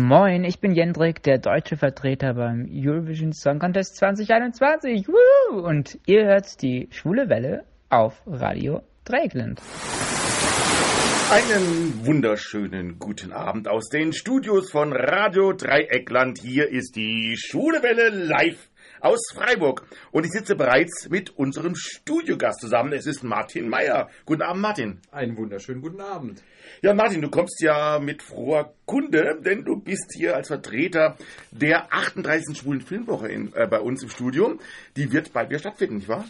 Moin, 0.00 0.44
ich 0.44 0.60
bin 0.60 0.72
Jendrik, 0.72 1.22
der 1.22 1.36
deutsche 1.36 1.76
Vertreter 1.76 2.32
beim 2.32 2.66
Eurovision 2.72 3.34
Song 3.34 3.58
Contest 3.58 3.96
2021. 3.96 5.06
Woo! 5.08 5.60
Und 5.60 5.98
ihr 6.06 6.24
hört 6.24 6.62
die 6.62 6.88
Schwule 6.90 7.28
Welle 7.28 7.64
auf 7.90 8.22
Radio 8.26 8.80
Dreieckland. 9.04 9.60
Einen 11.30 12.06
wunderschönen 12.06 12.98
guten 12.98 13.30
Abend 13.30 13.68
aus 13.68 13.90
den 13.90 14.14
Studios 14.14 14.70
von 14.70 14.94
Radio 14.94 15.52
Dreieckland. 15.52 16.38
Hier 16.38 16.70
ist 16.70 16.96
die 16.96 17.36
Schwule 17.36 17.82
Welle 17.82 18.08
live 18.08 18.69
aus 19.00 19.20
Freiburg. 19.34 19.86
Und 20.10 20.24
ich 20.24 20.32
sitze 20.32 20.54
bereits 20.54 21.08
mit 21.08 21.30
unserem 21.36 21.74
Studiogast 21.74 22.60
zusammen. 22.60 22.92
Es 22.92 23.06
ist 23.06 23.22
Martin 23.22 23.68
Meyer. 23.68 24.08
Guten 24.24 24.42
Abend, 24.42 24.62
Martin. 24.62 25.00
Einen 25.10 25.36
wunderschönen 25.36 25.80
guten 25.80 26.00
Abend. 26.00 26.42
Ja, 26.82 26.94
Martin, 26.94 27.22
du 27.22 27.30
kommst 27.30 27.60
ja 27.60 27.98
mit 27.98 28.22
froher 28.22 28.74
Kunde, 28.86 29.40
denn 29.44 29.64
du 29.64 29.76
bist 29.76 30.12
hier 30.16 30.36
als 30.36 30.48
Vertreter 30.48 31.16
der 31.50 31.92
38. 31.92 32.56
Schwulen 32.56 32.80
Filmwoche 32.80 33.28
in, 33.28 33.52
äh, 33.54 33.66
bei 33.66 33.80
uns 33.80 34.02
im 34.02 34.10
Studio. 34.10 34.58
Die 34.96 35.12
wird 35.12 35.32
bald 35.32 35.50
wieder 35.50 35.58
stattfinden, 35.58 35.96
nicht 35.96 36.08
wahr? 36.08 36.24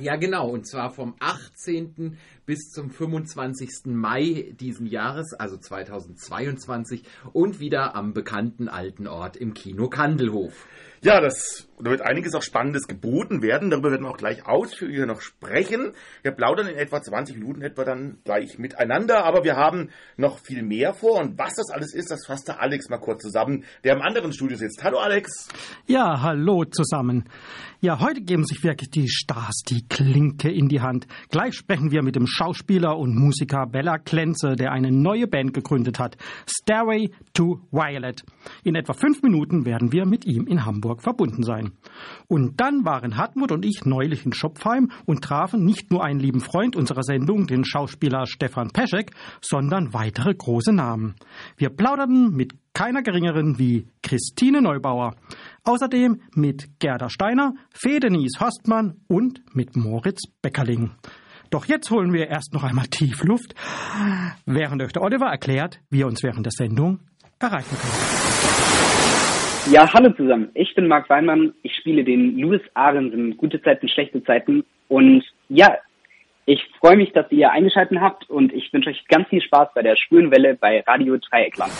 Ja, 0.00 0.16
genau. 0.16 0.50
Und 0.50 0.68
zwar 0.68 0.90
vom 0.90 1.14
18. 1.20 2.18
bis 2.44 2.70
zum 2.70 2.90
25. 2.90 3.86
Mai 3.86 4.54
diesen 4.60 4.86
Jahres, 4.86 5.32
also 5.32 5.56
2022, 5.56 7.02
und 7.32 7.60
wieder 7.60 7.94
am 7.94 8.12
bekannten 8.12 8.68
alten 8.68 9.06
Ort 9.06 9.36
im 9.36 9.54
Kino 9.54 9.88
Kandelhof. 9.88 10.66
Ja, 11.02 11.20
das, 11.20 11.68
da 11.78 11.90
wird 11.90 12.00
einiges 12.00 12.34
auch 12.34 12.42
Spannendes 12.42 12.86
geboten 12.86 13.42
werden. 13.42 13.70
Darüber 13.70 13.90
werden 13.90 14.04
wir 14.04 14.10
auch 14.10 14.16
gleich 14.16 14.46
ausführlicher 14.46 15.06
noch 15.06 15.20
sprechen. 15.20 15.92
Wir 16.22 16.32
plaudern 16.32 16.68
in 16.68 16.76
etwa 16.76 17.02
20 17.02 17.36
Minuten 17.36 17.60
etwa 17.62 17.84
dann 17.84 18.18
gleich 18.24 18.58
miteinander, 18.58 19.24
aber 19.24 19.44
wir 19.44 19.56
haben 19.56 19.90
noch 20.16 20.38
viel 20.38 20.62
mehr 20.62 20.94
vor. 20.94 21.20
Und 21.20 21.38
was 21.38 21.54
das 21.54 21.70
alles 21.70 21.94
ist, 21.94 22.10
das 22.10 22.26
fasst 22.26 22.48
der 22.48 22.62
Alex 22.62 22.88
mal 22.88 22.98
kurz 22.98 23.22
zusammen, 23.22 23.64
der 23.84 23.94
im 23.94 24.02
anderen 24.02 24.32
Studio 24.32 24.56
sitzt. 24.56 24.82
Hallo 24.82 24.98
Alex. 24.98 25.48
Ja, 25.86 26.22
hallo 26.22 26.64
zusammen. 26.64 27.28
Ja, 27.80 28.00
heute 28.00 28.22
geben 28.22 28.44
sich 28.44 28.64
wirklich 28.64 28.90
die 28.90 29.08
Stars 29.08 29.62
die 29.68 29.86
Klinke 29.86 30.50
in 30.50 30.68
die 30.68 30.80
Hand. 30.80 31.06
Gleich 31.30 31.54
sprechen 31.54 31.90
wir 31.90 32.02
mit 32.02 32.16
dem 32.16 32.26
Schauspieler 32.26 32.96
und 32.96 33.14
Musiker 33.14 33.66
Bella 33.66 33.98
Klenze, 33.98 34.56
der 34.56 34.72
eine 34.72 34.90
neue 34.90 35.26
Band 35.26 35.52
gegründet 35.52 35.98
hat. 35.98 36.16
Stairway 36.48 37.10
to 37.34 37.60
Violet. 37.70 38.24
In 38.64 38.76
etwa 38.76 38.94
fünf 38.94 39.22
Minuten 39.22 39.66
werden 39.66 39.92
wir 39.92 40.06
mit 40.06 40.24
ihm 40.24 40.46
in 40.46 40.64
Hamburg 40.64 40.85
verbunden 40.94 41.42
sein. 41.42 41.72
Und 42.28 42.60
dann 42.60 42.84
waren 42.84 43.16
Hartmut 43.16 43.52
und 43.52 43.64
ich 43.64 43.84
neulich 43.84 44.24
in 44.24 44.32
Schopfheim 44.32 44.90
und 45.04 45.22
trafen 45.22 45.64
nicht 45.64 45.90
nur 45.90 46.04
einen 46.04 46.20
lieben 46.20 46.40
Freund 46.40 46.76
unserer 46.76 47.02
Sendung, 47.02 47.46
den 47.46 47.64
Schauspieler 47.64 48.26
Stefan 48.26 48.70
Peschek, 48.70 49.10
sondern 49.40 49.92
weitere 49.92 50.34
große 50.34 50.72
Namen. 50.72 51.16
Wir 51.56 51.70
plauderten 51.70 52.30
mit 52.30 52.54
keiner 52.72 53.02
geringeren 53.02 53.58
wie 53.58 53.88
Christine 54.02 54.62
Neubauer. 54.62 55.16
Außerdem 55.64 56.20
mit 56.34 56.78
Gerda 56.78 57.08
Steiner, 57.08 57.54
Fee 57.74 58.00
Denise 58.00 58.38
Horstmann 58.38 59.00
und 59.08 59.42
mit 59.54 59.76
Moritz 59.76 60.22
Beckerling. 60.42 60.90
Doch 61.50 61.66
jetzt 61.66 61.90
holen 61.90 62.12
wir 62.12 62.28
erst 62.28 62.52
noch 62.52 62.64
einmal 62.64 62.86
tief 62.88 63.22
Luft, 63.22 63.54
während 64.44 64.82
euch 64.82 64.92
der 64.92 65.02
Oliver 65.02 65.26
erklärt, 65.26 65.80
wie 65.90 66.00
ihr 66.00 66.06
uns 66.06 66.22
während 66.22 66.44
der 66.44 66.52
Sendung 66.52 67.00
erreichen 67.38 67.76
könnt. 67.80 68.15
Ja, 69.70 69.92
hallo 69.92 70.10
zusammen. 70.10 70.50
Ich 70.54 70.76
bin 70.76 70.86
Marc 70.86 71.10
Weinmann. 71.10 71.52
Ich 71.62 71.74
spiele 71.74 72.04
den 72.04 72.38
Louis 72.38 72.60
Ahrensen, 72.74 73.36
Gute 73.36 73.60
Zeiten, 73.60 73.88
schlechte 73.88 74.22
Zeiten. 74.22 74.64
Und 74.86 75.24
ja, 75.48 75.76
ich 76.44 76.64
freue 76.78 76.96
mich, 76.96 77.12
dass 77.12 77.30
ihr 77.32 77.50
eingeschaltet 77.50 77.98
habt 78.00 78.30
und 78.30 78.52
ich 78.52 78.72
wünsche 78.72 78.90
euch 78.90 79.04
ganz 79.08 79.28
viel 79.28 79.42
Spaß 79.42 79.70
bei 79.74 79.82
der 79.82 79.96
Schwulenwelle 79.96 80.54
bei 80.54 80.84
Radio 80.86 81.16
Dreieckland. 81.16 81.72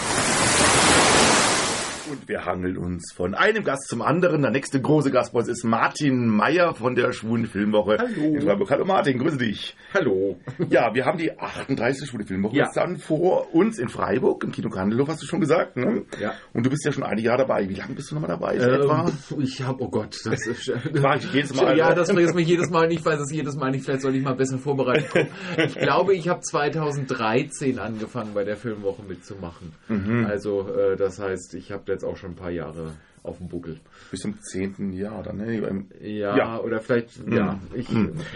Und 2.27 2.30
wir 2.30 2.44
hangeln 2.44 2.77
uns 2.77 3.12
von 3.14 3.34
einem 3.36 3.62
Gast 3.62 3.86
zum 3.88 4.02
anderen. 4.02 4.42
Der 4.42 4.50
nächste 4.50 4.80
große 4.80 5.12
Gast 5.12 5.32
bei 5.32 5.38
uns 5.38 5.48
ist 5.48 5.62
Martin 5.62 6.27
Meyer 6.27 6.74
von 6.74 6.96
der 6.96 7.12
Schwulen 7.12 7.46
Filmwoche 7.46 7.98
Hallo. 8.01 8.34
in 8.34 8.42
Freiburg. 8.42 8.68
Hallo 8.68 8.84
Martin, 8.84 9.18
grüße 9.20 9.39
dich. 9.39 9.77
Hallo. 9.95 10.36
Ja, 10.68 10.92
wir 10.92 11.05
haben 11.05 11.18
die 11.18 11.39
38. 11.39 12.08
Schwule 12.08 12.24
Filmwoche 12.24 12.56
Ja. 12.56 12.68
dann 12.74 12.96
vor 12.96 13.55
uns 13.55 13.78
in 13.78 13.89
Freiburg, 13.89 14.42
im 14.42 14.51
Kino 14.51 14.70
Kandelhof, 14.70 15.08
hast 15.08 15.23
du 15.23 15.27
schon 15.27 15.39
gesagt, 15.39 15.77
ne? 15.77 16.02
Ja. 16.20 16.34
Und 16.52 16.67
du 16.67 16.70
bist 16.70 16.84
ja 16.84 16.90
schon 16.90 17.05
einige 17.05 17.28
Jahre 17.28 17.42
dabei. 17.46 17.68
Wie 17.68 17.74
lange 17.74 17.95
bist 17.95 18.11
du 18.11 18.17
nochmal 18.17 18.30
dabei? 18.30 18.58
So 18.58 18.70
etwa? 18.70 19.08
Ähm, 19.30 19.40
ich 19.42 19.62
habe, 19.62 19.84
oh 19.84 19.89
Gott, 19.89 20.18
das 20.24 20.46
ist. 20.48 20.72
Ich 21.17 21.33
jedes 21.33 21.55
Mal. 21.55 21.78
Ja, 21.78 21.95
das 21.95 22.11
vergisst 22.11 22.34
mich 22.34 22.48
jedes 22.48 22.70
Mal 22.70 22.89
nicht, 22.89 23.01
ich 23.01 23.06
weiß 23.06 23.20
es 23.20 23.30
jedes 23.30 23.55
Mal 23.55 23.70
nicht. 23.70 23.84
Vielleicht 23.84 24.02
soll 24.02 24.17
ich 24.17 24.24
mal 24.24 24.34
besser 24.34 24.58
vorbereitet 24.58 25.11
kommen. 25.11 25.28
Ich 25.58 25.74
glaube, 25.78 26.14
ich 26.14 26.28
habe 26.28 26.40
2013 26.40 27.78
angefangen, 27.78 28.34
bei 28.34 28.42
der 28.42 28.56
Filmwoche 28.56 29.02
mitzumachen. 29.05 29.72
Mhm. 29.89 30.27
Also, 30.28 30.68
äh, 30.68 30.96
das 30.96 31.20
heißt, 31.20 31.55
ich 31.55 31.70
habe 31.70 31.92
jetzt 31.92 32.05
auch 32.05 32.15
schon 32.16 32.30
ein 32.32 32.36
paar 32.36 32.50
Jahre 32.50 32.92
auf 33.22 33.38
dem 33.38 33.48
Buckel. 33.48 33.80
Bis 34.12 34.20
zum 34.20 34.40
10. 34.40 34.92
Jahr 34.92 35.20
dann, 35.24 35.38
ne? 35.38 35.84
Ja, 36.00 36.36
Ja. 36.36 36.60
oder 36.60 36.78
vielleicht, 36.80 37.10
ja, 37.28 37.58
ich, 37.74 37.88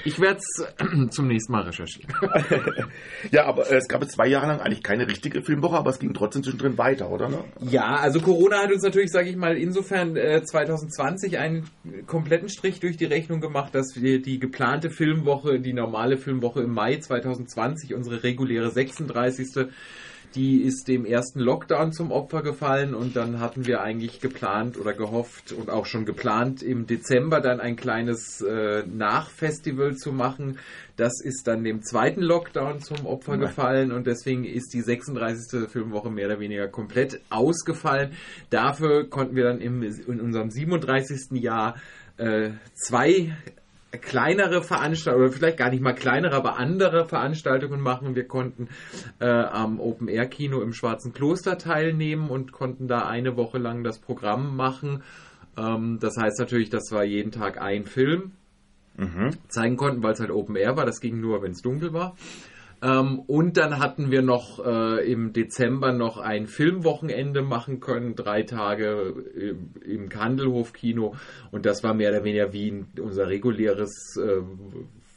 ich 0.04 0.18
werde 0.20 0.40
es 0.40 1.10
zum 1.10 1.28
nächsten 1.28 1.52
Mal 1.52 1.62
recherchieren. 1.62 2.12
Ja, 3.30 3.44
aber 3.44 3.70
äh, 3.70 3.76
es 3.76 3.86
gab 3.86 4.02
jetzt 4.02 4.14
zwei 4.14 4.26
Jahre 4.26 4.48
lang 4.48 4.58
eigentlich 4.60 4.82
keine 4.82 5.06
richtige 5.06 5.42
Filmwoche, 5.42 5.76
aber 5.76 5.90
es 5.90 6.00
ging 6.00 6.12
trotzdem 6.12 6.42
zwischendrin 6.42 6.76
weiter, 6.78 7.10
oder? 7.10 7.28
Ne? 7.28 7.44
Ja, 7.60 7.96
also 7.96 8.20
Corona 8.20 8.62
hat 8.64 8.72
uns 8.72 8.82
natürlich, 8.82 9.10
sage 9.12 9.28
ich 9.28 9.36
mal, 9.36 9.56
insofern 9.56 10.16
äh, 10.16 10.42
2020 10.42 11.38
einen 11.38 11.68
kompletten 12.08 12.48
Strich 12.48 12.80
durch 12.80 12.96
die 12.96 13.04
Rechnung 13.04 13.40
gemacht, 13.40 13.72
dass 13.76 13.94
wir 13.94 14.20
die 14.20 14.40
geplante 14.40 14.90
Filmwoche, 14.90 15.60
die 15.60 15.72
normale 15.72 16.16
Filmwoche 16.16 16.62
im 16.62 16.72
Mai 16.74 16.96
2020, 16.96 17.94
unsere 17.94 18.24
reguläre 18.24 18.70
36. 18.70 19.68
Die 20.36 20.62
ist 20.62 20.86
dem 20.86 21.04
ersten 21.04 21.40
Lockdown 21.40 21.92
zum 21.92 22.12
Opfer 22.12 22.42
gefallen 22.42 22.94
und 22.94 23.16
dann 23.16 23.40
hatten 23.40 23.66
wir 23.66 23.80
eigentlich 23.80 24.20
geplant 24.20 24.78
oder 24.78 24.92
gehofft 24.92 25.52
und 25.52 25.70
auch 25.70 25.86
schon 25.86 26.04
geplant, 26.04 26.62
im 26.62 26.86
Dezember 26.86 27.40
dann 27.40 27.60
ein 27.60 27.74
kleines 27.74 28.40
äh, 28.40 28.84
Nachfestival 28.86 29.96
zu 29.96 30.12
machen. 30.12 30.58
Das 30.96 31.20
ist 31.20 31.48
dann 31.48 31.64
dem 31.64 31.82
zweiten 31.82 32.22
Lockdown 32.22 32.80
zum 32.80 33.06
Opfer 33.06 33.32
Nein. 33.32 33.40
gefallen 33.40 33.92
und 33.92 34.06
deswegen 34.06 34.44
ist 34.44 34.72
die 34.72 34.82
36. 34.82 35.68
Filmwoche 35.68 36.10
mehr 36.10 36.26
oder 36.26 36.38
weniger 36.38 36.68
komplett 36.68 37.20
ausgefallen. 37.30 38.12
Dafür 38.50 39.10
konnten 39.10 39.34
wir 39.34 39.44
dann 39.44 39.60
im, 39.60 39.82
in 39.82 40.20
unserem 40.20 40.50
37. 40.50 41.40
Jahr 41.40 41.74
äh, 42.18 42.50
zwei 42.74 43.34
kleinere 43.90 44.62
Veranstaltungen, 44.62 45.26
oder 45.26 45.34
vielleicht 45.34 45.56
gar 45.56 45.70
nicht 45.70 45.82
mal 45.82 45.94
kleinere, 45.94 46.36
aber 46.36 46.58
andere 46.58 47.06
Veranstaltungen 47.06 47.80
machen. 47.80 48.14
Wir 48.14 48.26
konnten 48.26 48.68
äh, 49.18 49.26
am 49.26 49.80
Open 49.80 50.08
Air 50.08 50.26
Kino 50.26 50.60
im 50.62 50.72
Schwarzen 50.72 51.12
Kloster 51.12 51.58
teilnehmen 51.58 52.30
und 52.30 52.52
konnten 52.52 52.88
da 52.88 53.06
eine 53.06 53.36
Woche 53.36 53.58
lang 53.58 53.82
das 53.82 53.98
Programm 53.98 54.56
machen. 54.56 55.02
Ähm, 55.56 55.98
das 56.00 56.16
heißt 56.16 56.38
natürlich, 56.38 56.70
dass 56.70 56.92
wir 56.92 57.04
jeden 57.04 57.32
Tag 57.32 57.60
einen 57.60 57.86
Film 57.86 58.32
zeigen 59.48 59.78
konnten, 59.78 60.02
weil 60.02 60.12
es 60.12 60.20
halt 60.20 60.30
Open 60.30 60.56
Air 60.56 60.76
war. 60.76 60.84
Das 60.84 61.00
ging 61.00 61.20
nur, 61.20 61.42
wenn 61.42 61.52
es 61.52 61.62
dunkel 61.62 61.94
war. 61.94 62.16
Ähm, 62.82 63.20
und 63.20 63.56
dann 63.56 63.78
hatten 63.78 64.10
wir 64.10 64.22
noch 64.22 64.64
äh, 64.64 65.10
im 65.10 65.32
Dezember 65.32 65.92
noch 65.92 66.18
ein 66.18 66.46
Filmwochenende 66.46 67.42
machen 67.42 67.80
können, 67.80 68.14
drei 68.14 68.42
Tage 68.42 69.14
im, 69.34 69.70
im 69.84 70.08
Kandelhof-Kino. 70.08 71.14
Und 71.50 71.66
das 71.66 71.82
war 71.82 71.94
mehr 71.94 72.10
oder 72.10 72.24
weniger 72.24 72.52
wie 72.52 72.70
ein, 72.70 72.86
unser 73.00 73.28
reguläres 73.28 74.16
äh, 74.16 74.42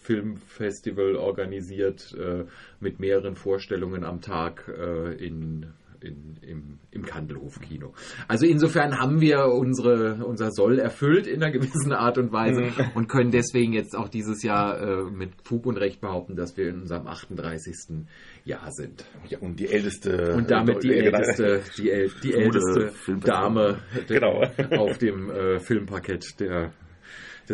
Filmfestival 0.02 1.16
organisiert 1.16 2.14
äh, 2.20 2.46
mit 2.80 3.00
mehreren 3.00 3.36
Vorstellungen 3.36 4.04
am 4.04 4.20
Tag 4.20 4.68
äh, 4.68 5.14
in, 5.14 5.68
in, 6.04 6.38
im, 6.42 6.80
im 6.92 7.06
Kandelhof-Kino. 7.06 7.94
Also 8.28 8.46
insofern 8.46 9.00
haben 9.00 9.22
wir 9.22 9.46
unsere, 9.46 10.26
unser 10.26 10.52
Soll 10.52 10.80
erfüllt 10.80 11.28
in 11.28 11.42
einer 11.42 11.52
gewissen 11.52 11.92
Art 11.94 12.18
und 12.18 12.32
Weise 12.32 12.72
und 12.96 13.08
können 13.08 13.32
deswegen 13.32 13.74
jetzt 13.74 13.96
auch 13.96 14.10
dieses 14.10 14.44
Jahr 14.44 14.80
äh, 14.80 15.04
mit 15.04 15.32
Fug 15.44 15.66
und 15.66 15.78
Recht 15.78 16.02
behaupten, 16.02 16.36
dass 16.36 16.58
wir 16.58 16.70
in 16.70 16.82
unserem 16.82 17.08
38. 17.08 18.06
Jahr 18.46 18.72
sind. 18.72 19.06
Ja, 19.30 19.40
und 19.40 19.60
die 19.60 19.68
älteste. 19.68 20.34
Und 20.36 20.52
damit 20.52 20.84
die 20.84 20.94
äh, 20.94 21.06
älteste, 21.06 21.62
die, 21.78 21.90
äl 21.90 22.12
die 22.24 22.34
älteste. 22.34 22.92
Dame 23.24 23.78
Genau. 24.08 24.44
auf 24.78 24.98
dem 24.98 25.30
äh, 25.30 25.60
Filmparkett 25.60 26.40
der, 26.40 26.74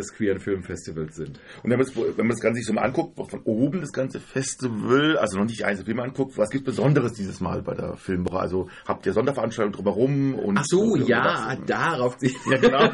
des 0.00 0.12
queeren 0.14 0.40
Filmfestivals 0.40 1.16
sind. 1.16 1.38
Und 1.62 1.70
wenn 1.70 1.78
man, 1.78 1.86
das, 1.86 1.96
wenn 1.96 2.26
man 2.26 2.30
das 2.30 2.40
Ganze 2.40 2.58
sich 2.58 2.66
so 2.66 2.72
mal 2.72 2.82
anguckt, 2.82 3.16
von 3.30 3.40
oben 3.44 3.80
das 3.80 3.92
ganze 3.92 4.20
Festival, 4.20 5.16
also 5.18 5.38
noch 5.38 5.44
nicht 5.46 5.60
die 5.60 5.64
einzelnen 5.64 5.86
Filme 5.86 6.02
anguckt, 6.02 6.36
was 6.36 6.50
gibt 6.50 6.64
Besonderes 6.64 7.12
dieses 7.12 7.40
Mal 7.40 7.62
bei 7.62 7.74
der 7.74 7.94
Filmwoche? 7.96 8.38
Also 8.40 8.68
habt 8.86 9.06
ihr 9.06 9.12
Sonderveranstaltungen 9.12 9.74
drumherum? 9.76 10.34
Und 10.34 10.58
Ach 10.58 10.64
so, 10.66 10.80
und 10.80 11.06
ja, 11.08 11.56
was? 11.58 11.66
darauf. 11.66 12.16
Ja, 12.50 12.56
genau. 12.58 12.80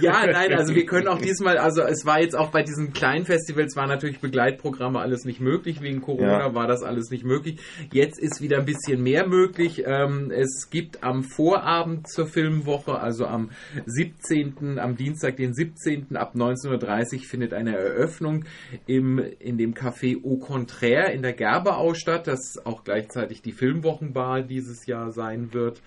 Ja, 0.00 0.26
nein, 0.26 0.52
also 0.54 0.74
wir 0.74 0.86
können 0.86 1.08
auch 1.08 1.20
diesmal, 1.20 1.58
also 1.58 1.82
es 1.82 2.04
war 2.04 2.20
jetzt 2.20 2.36
auch 2.36 2.50
bei 2.50 2.62
diesen 2.62 2.92
kleinen 2.92 3.24
Festivals, 3.24 3.76
war 3.76 3.86
natürlich 3.86 4.20
Begleitprogramme 4.20 4.98
alles 4.98 5.24
nicht 5.24 5.40
möglich, 5.40 5.80
wegen 5.82 6.00
Corona 6.00 6.48
Ja. 6.48 6.54
war 6.54 6.66
das 6.66 6.82
alles 6.82 7.10
nicht 7.10 7.24
möglich. 7.24 7.58
Jetzt 7.92 8.18
ist 8.18 8.40
wieder 8.40 8.58
ein 8.58 8.64
bisschen 8.64 9.02
mehr 9.02 9.26
möglich. 9.26 9.82
Ähm, 9.86 10.30
es 10.30 10.68
gibt 10.70 11.02
am 11.02 11.22
Vorabend 11.22 12.08
zur 12.08 12.26
Filmwoche, 12.26 12.98
also 12.98 13.26
am 13.26 13.50
17. 13.86 14.78
dann 14.78 14.87
am 14.88 14.96
Dienstag, 14.96 15.36
den 15.36 15.54
17. 15.54 16.16
ab 16.16 16.34
19.30 16.34 17.14
Uhr 17.14 17.20
findet 17.20 17.52
eine 17.52 17.76
Eröffnung 17.76 18.44
im, 18.86 19.18
in 19.18 19.58
dem 19.58 19.74
Café 19.74 20.16
Au 20.24 20.36
Contraire 20.38 21.12
in 21.12 21.22
der 21.22 21.34
Gerberau 21.34 21.94
statt, 21.94 22.26
das 22.26 22.58
auch 22.64 22.84
gleichzeitig 22.84 23.42
die 23.42 23.52
Filmwochenbar 23.52 24.42
dieses 24.42 24.86
Jahr 24.86 25.12
sein 25.12 25.52
wird. 25.52 25.82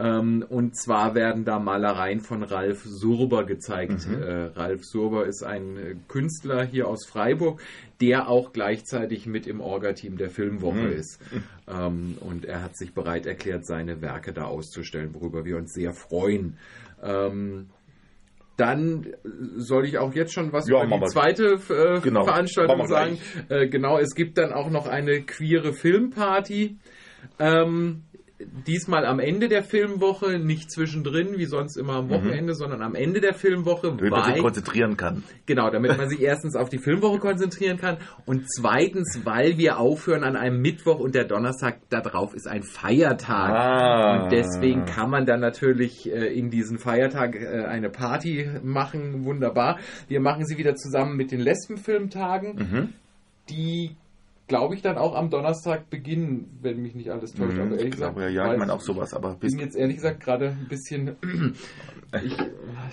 Ähm, 0.00 0.44
und 0.48 0.76
zwar 0.76 1.14
werden 1.14 1.44
da 1.44 1.58
Malereien 1.58 2.20
von 2.20 2.42
Ralf 2.42 2.84
Surber 2.84 3.44
gezeigt. 3.44 4.08
Mhm. 4.08 4.22
Äh, 4.22 4.44
Ralf 4.56 4.84
Surber 4.84 5.26
ist 5.26 5.42
ein 5.42 5.76
äh, 5.76 5.94
Künstler 6.08 6.64
hier 6.64 6.88
aus 6.88 7.06
Freiburg, 7.06 7.60
der 8.00 8.28
auch 8.28 8.52
gleichzeitig 8.52 9.26
mit 9.26 9.46
im 9.46 9.60
Orga-Team 9.60 10.16
der 10.16 10.30
Filmwoche 10.30 10.86
mhm. 10.86 10.92
ist. 10.92 11.20
Ähm, 11.68 12.16
und 12.20 12.46
er 12.46 12.62
hat 12.62 12.76
sich 12.76 12.94
bereit 12.94 13.26
erklärt, 13.26 13.66
seine 13.66 14.00
Werke 14.00 14.32
da 14.32 14.44
auszustellen, 14.44 15.14
worüber 15.14 15.44
wir 15.44 15.58
uns 15.58 15.74
sehr 15.74 15.92
freuen. 15.92 16.56
Ähm, 17.02 17.68
dann 18.60 19.06
soll 19.56 19.86
ich 19.86 19.96
auch 19.96 20.14
jetzt 20.14 20.34
schon 20.34 20.52
was 20.52 20.68
ja, 20.68 20.84
über 20.84 20.98
die 20.98 21.06
zweite 21.06 21.58
äh, 21.70 22.00
genau. 22.00 22.24
Veranstaltung 22.24 22.86
sagen. 22.86 23.18
Äh, 23.48 23.68
genau, 23.68 23.98
es 23.98 24.14
gibt 24.14 24.36
dann 24.36 24.52
auch 24.52 24.70
noch 24.70 24.86
eine 24.86 25.22
queere 25.22 25.72
Filmparty. 25.72 26.76
Ähm, 27.38 28.02
diesmal 28.66 29.04
am 29.04 29.18
Ende 29.18 29.48
der 29.48 29.62
Filmwoche, 29.62 30.38
nicht 30.38 30.70
zwischendrin, 30.70 31.38
wie 31.38 31.44
sonst 31.44 31.76
immer 31.76 31.94
am 31.94 32.06
mhm. 32.06 32.10
Wochenende, 32.10 32.52
mhm. 32.52 32.56
sondern 32.56 32.82
am 32.82 32.94
Ende 32.94 33.20
der 33.20 33.34
Filmwoche. 33.34 33.88
Damit 33.88 34.10
man 34.10 34.24
sich 34.24 34.42
konzentrieren 34.42 34.96
kann. 34.96 35.22
Genau, 35.46 35.70
damit 35.70 35.96
man 35.96 36.08
sich 36.08 36.20
erstens 36.20 36.56
auf 36.56 36.68
die 36.68 36.78
Filmwoche 36.78 37.18
konzentrieren 37.18 37.76
kann 37.76 37.98
und 38.26 38.50
zweitens, 38.50 39.20
weil 39.24 39.58
wir 39.58 39.78
aufhören 39.78 40.24
an 40.24 40.36
einem 40.36 40.60
Mittwoch 40.60 40.98
und 40.98 41.14
der 41.14 41.24
Donnerstag 41.24 41.80
darauf 41.90 42.34
ist 42.34 42.46
ein 42.46 42.62
Feiertag. 42.62 43.50
Ah. 43.50 44.24
Und 44.24 44.32
deswegen 44.32 44.84
kann 44.84 45.10
man 45.10 45.26
dann 45.26 45.40
natürlich 45.40 46.10
äh, 46.10 46.26
in 46.26 46.50
diesen 46.50 46.78
Feiertag 46.78 47.36
äh, 47.36 47.64
eine 47.64 47.90
Party 47.90 48.48
machen. 48.62 49.24
Wunderbar. 49.24 49.78
Wir 50.08 50.20
machen 50.20 50.46
sie 50.46 50.58
wieder 50.58 50.74
zusammen 50.74 51.16
mit 51.16 51.32
den 51.32 51.40
Lesbenfilmtagen. 51.40 52.56
Mhm. 52.56 52.88
Die 53.50 53.96
glaube 54.50 54.74
ich, 54.74 54.82
dann 54.82 54.98
auch 54.98 55.14
am 55.14 55.30
Donnerstag 55.30 55.90
beginnen, 55.90 56.58
wenn 56.60 56.82
mich 56.82 56.96
nicht 56.96 57.08
alles 57.08 57.32
täuscht. 57.34 57.54
Mhm, 57.54 57.62
aber 57.62 57.76
ehrlich 57.76 57.92
gesagt, 57.92 58.16
glaube, 58.16 58.32
ja, 58.32 58.52
ich 58.52 58.58
meine 58.58 58.72
auch 58.72 58.80
sowas, 58.80 59.14
aber 59.14 59.36
bin 59.36 59.60
jetzt 59.60 59.76
ehrlich 59.76 59.96
gesagt 59.96 60.20
gerade 60.20 60.48
ein 60.48 60.66
bisschen. 60.68 61.16
ich, 62.24 62.36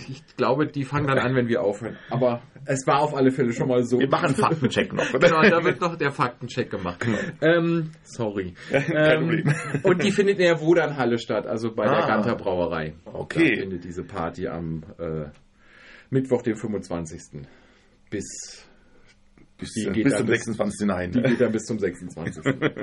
ich, 0.08 0.38
glaube, 0.38 0.68
die 0.68 0.84
fangen 0.84 1.08
dann 1.08 1.18
an, 1.18 1.34
wenn 1.34 1.48
wir 1.48 1.64
aufhören. 1.64 1.98
Aber 2.12 2.44
es 2.66 2.86
war 2.86 3.02
auf 3.02 3.16
alle 3.16 3.32
Fälle 3.32 3.54
schon 3.54 3.70
mal 3.70 3.84
so. 3.84 3.98
Wir 4.00 4.08
machen 4.08 4.28
einen 4.28 4.36
Faktencheck 4.36 4.94
noch. 4.94 5.12
genau, 5.12 5.42
da 5.42 5.64
wird 5.64 5.82
noch 5.82 5.96
der 5.96 6.12
Faktencheck 6.12 6.70
gemacht. 6.70 7.00
Genau. 7.00 7.18
Ähm, 7.42 7.92
sorry. 8.04 8.54
Ähm, 9.00 9.44
und 9.84 10.04
die 10.04 10.12
findet 10.12 10.40
in 10.40 10.46
der 10.46 10.62
Wodanhalle 10.62 11.18
statt, 11.18 11.46
also 11.48 11.74
bei 11.74 11.86
ah, 11.86 11.98
der 11.98 12.08
Ganter 12.08 12.36
Brauerei. 12.36 12.94
Okay. 13.06 13.56
Da 13.56 13.62
findet 13.62 13.84
diese 13.84 14.04
Party 14.04 14.48
am 14.48 14.84
äh, 15.00 15.26
Mittwoch, 16.10 16.42
den 16.42 16.56
25. 16.56 17.48
bis 18.10 18.67
bis, 19.58 19.74
die 19.74 19.90
geht 19.92 20.04
bis 20.04 20.16
zum 20.16 20.28
26. 20.28 20.88
Nein. 20.88 21.12
Die 21.12 21.22
geht 21.22 21.42
dann 21.42 21.52
bis 21.52 21.64
zum 21.64 21.80
26. 21.80 22.44
genau. 22.60 22.82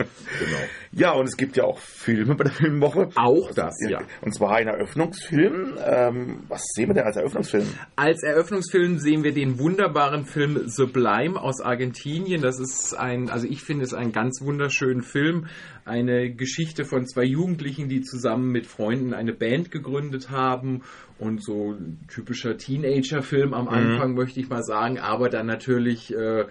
Ja, 0.93 1.13
und 1.13 1.27
es 1.27 1.37
gibt 1.37 1.57
ja 1.57 1.65
auch 1.65 1.79
Filme 1.79 2.35
bei 2.35 2.45
der 2.45 2.53
Filmwoche. 2.53 3.11
Auch 3.15 3.53
das, 3.53 3.75
ja. 3.89 4.01
Und 4.23 4.35
zwar 4.35 4.57
ein 4.57 4.67
Eröffnungsfilm. 4.67 5.79
Ähm, 5.85 6.45
was 6.49 6.63
sehen 6.75 6.89
wir 6.89 6.95
denn 6.95 7.05
als 7.05 7.17
Eröffnungsfilm? 7.17 7.67
Als 7.97 8.23
Eröffnungsfilm 8.23 8.99
sehen 8.99 9.23
wir 9.23 9.33
den 9.33 9.59
wunderbaren 9.59 10.25
Film 10.25 10.69
Sublime 10.69 11.41
aus 11.41 11.61
Argentinien. 11.61 12.43
Das 12.43 12.59
ist 12.59 12.95
ein, 12.95 13.31
also 13.31 13.47
ich 13.47 13.63
finde 13.63 13.85
es 13.85 13.95
einen 13.95 14.13
ganz 14.13 14.41
wunderschönen 14.43 15.03
Film. 15.03 15.47
Eine 15.85 16.33
Geschichte 16.33 16.85
von 16.85 17.07
zwei 17.07 17.25
Jugendlichen, 17.25 17.89
die 17.89 18.01
zusammen 18.01 18.51
mit 18.51 18.67
Freunden 18.67 19.13
eine 19.13 19.35
Band 19.35 19.71
gegründet 19.71 20.31
haben 20.31 20.83
und 21.19 21.45
so 21.45 21.77
typischer 22.09 22.57
Teenager-Film 22.57 23.53
am 23.53 23.67
mhm. 23.67 23.71
Anfang, 23.71 24.11
mhm. 24.11 24.17
möchte 24.17 24.41
ich 24.41 24.49
mal 24.49 24.63
sagen, 24.63 24.99
aber 24.99 25.29
dann 25.29 25.47
natürlich 25.47 26.15
äh, 26.15 26.47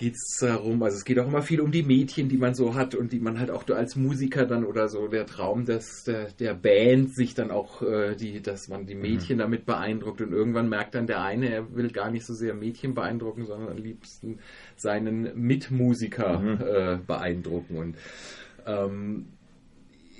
geht 0.00 0.14
es 0.14 0.38
darum, 0.40 0.82
also 0.82 0.96
es 0.96 1.04
geht 1.04 1.18
auch 1.18 1.26
immer 1.26 1.42
viel 1.42 1.60
um 1.60 1.70
die 1.70 1.82
Mädchen, 1.82 2.30
die 2.30 2.38
man 2.38 2.54
so 2.54 2.74
hat 2.74 2.94
und 2.94 3.12
die 3.12 3.20
man 3.20 3.38
halt 3.38 3.50
auch 3.50 3.68
als 3.68 3.96
Musiker 3.96 4.46
dann 4.46 4.64
oder 4.64 4.88
so, 4.88 5.08
der 5.08 5.26
Traum 5.26 5.66
des, 5.66 6.04
der, 6.04 6.28
der 6.32 6.54
Band, 6.54 7.14
sich 7.14 7.34
dann 7.34 7.50
auch, 7.50 7.82
äh, 7.82 8.16
die, 8.16 8.40
dass 8.40 8.68
man 8.68 8.86
die 8.86 8.94
Mädchen 8.94 9.36
mhm. 9.36 9.40
damit 9.40 9.66
beeindruckt 9.66 10.22
und 10.22 10.32
irgendwann 10.32 10.70
merkt 10.70 10.94
dann 10.94 11.06
der 11.06 11.22
eine, 11.22 11.50
er 11.50 11.74
will 11.74 11.90
gar 11.90 12.10
nicht 12.10 12.24
so 12.24 12.32
sehr 12.32 12.54
Mädchen 12.54 12.94
beeindrucken, 12.94 13.44
sondern 13.44 13.76
am 13.76 13.76
liebsten 13.76 14.38
seinen 14.74 15.38
Mitmusiker 15.38 16.38
mhm. 16.38 16.60
äh, 16.62 16.98
beeindrucken 17.06 17.76
und 17.76 17.96
ähm, 18.66 19.26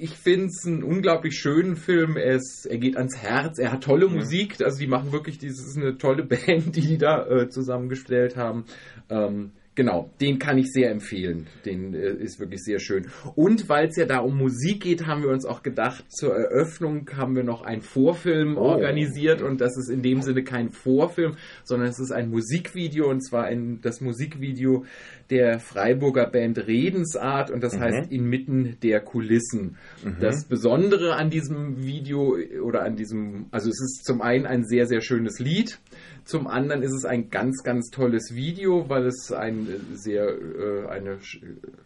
ich 0.01 0.17
finde 0.17 0.47
es 0.47 0.67
einen 0.67 0.83
unglaublich 0.83 1.39
schönen 1.39 1.77
Film. 1.77 2.17
Er, 2.17 2.37
ist, 2.37 2.67
er 2.67 2.79
geht 2.79 2.97
ans 2.97 3.19
Herz, 3.19 3.59
er 3.59 3.73
hat 3.73 3.85
tolle 3.85 4.09
mhm. 4.09 4.17
Musik, 4.17 4.61
also 4.63 4.79
die 4.79 4.87
machen 4.87 5.13
wirklich, 5.13 5.39
dieses 5.39 5.77
eine 5.77 5.99
tolle 5.99 6.25
Band, 6.27 6.75
die 6.75 6.81
die 6.81 6.99
da 6.99 7.27
äh, 7.27 7.49
zusammengestellt 7.49 8.37
haben. 8.37 8.65
Ähm, 9.11 9.53
Genau, 9.81 10.11
den 10.21 10.39
kann 10.39 10.59
ich 10.59 10.71
sehr 10.75 10.91
empfehlen. 10.91 11.47
Den 11.65 11.95
äh, 11.95 12.11
ist 12.13 12.39
wirklich 12.39 12.63
sehr 12.63 12.81
schön. 12.81 13.07
Und 13.35 13.71
weil 13.71 13.89
es 13.89 13.97
ja 13.97 14.05
da 14.05 14.19
um 14.19 14.37
Musik 14.37 14.83
geht, 14.83 15.07
haben 15.07 15.23
wir 15.23 15.31
uns 15.31 15.47
auch 15.47 15.63
gedacht, 15.63 16.05
zur 16.11 16.37
Eröffnung 16.37 17.09
haben 17.17 17.35
wir 17.35 17.45
noch 17.45 17.63
einen 17.63 17.81
Vorfilm 17.81 18.59
oh. 18.59 18.61
organisiert 18.61 19.41
und 19.41 19.63
das 19.63 19.79
ist 19.79 19.89
in 19.89 20.03
dem 20.03 20.21
Sinne 20.21 20.45
kein 20.45 20.69
Vorfilm, 20.69 21.37
sondern 21.65 21.89
es 21.89 21.99
ist 21.99 22.11
ein 22.11 22.29
Musikvideo 22.29 23.09
und 23.09 23.23
zwar 23.23 23.45
ein, 23.45 23.81
das 23.81 24.03
Musikvideo 24.03 24.85
der 25.31 25.61
Freiburger 25.61 26.27
Band 26.27 26.59
Redensart 26.59 27.51
und 27.51 27.63
das 27.63 27.77
mhm. 27.77 27.81
heißt 27.81 28.13
inmitten 28.13 28.77
der 28.83 29.01
Kulissen. 29.01 29.79
Mhm. 30.05 30.17
Das 30.21 30.45
Besondere 30.45 31.15
an 31.15 31.31
diesem 31.31 31.83
Video 31.83 32.37
oder 32.63 32.83
an 32.83 32.97
diesem, 32.97 33.47
also 33.51 33.71
es 33.71 33.81
ist 33.81 34.05
zum 34.05 34.21
einen 34.21 34.45
ein 34.45 34.65
sehr, 34.65 34.85
sehr 34.85 35.01
schönes 35.01 35.39
Lied 35.39 35.79
zum 36.31 36.47
anderen 36.47 36.83
ist 36.83 36.95
es 36.95 37.05
ein 37.05 37.29
ganz, 37.29 37.65
ganz 37.65 37.91
tolles 37.91 38.35
Video, 38.35 38.89
weil 38.89 39.07
es 39.07 39.33
ein 39.33 39.67
sehr 39.93 40.29
äh, 40.29 40.87
eine 40.89 41.19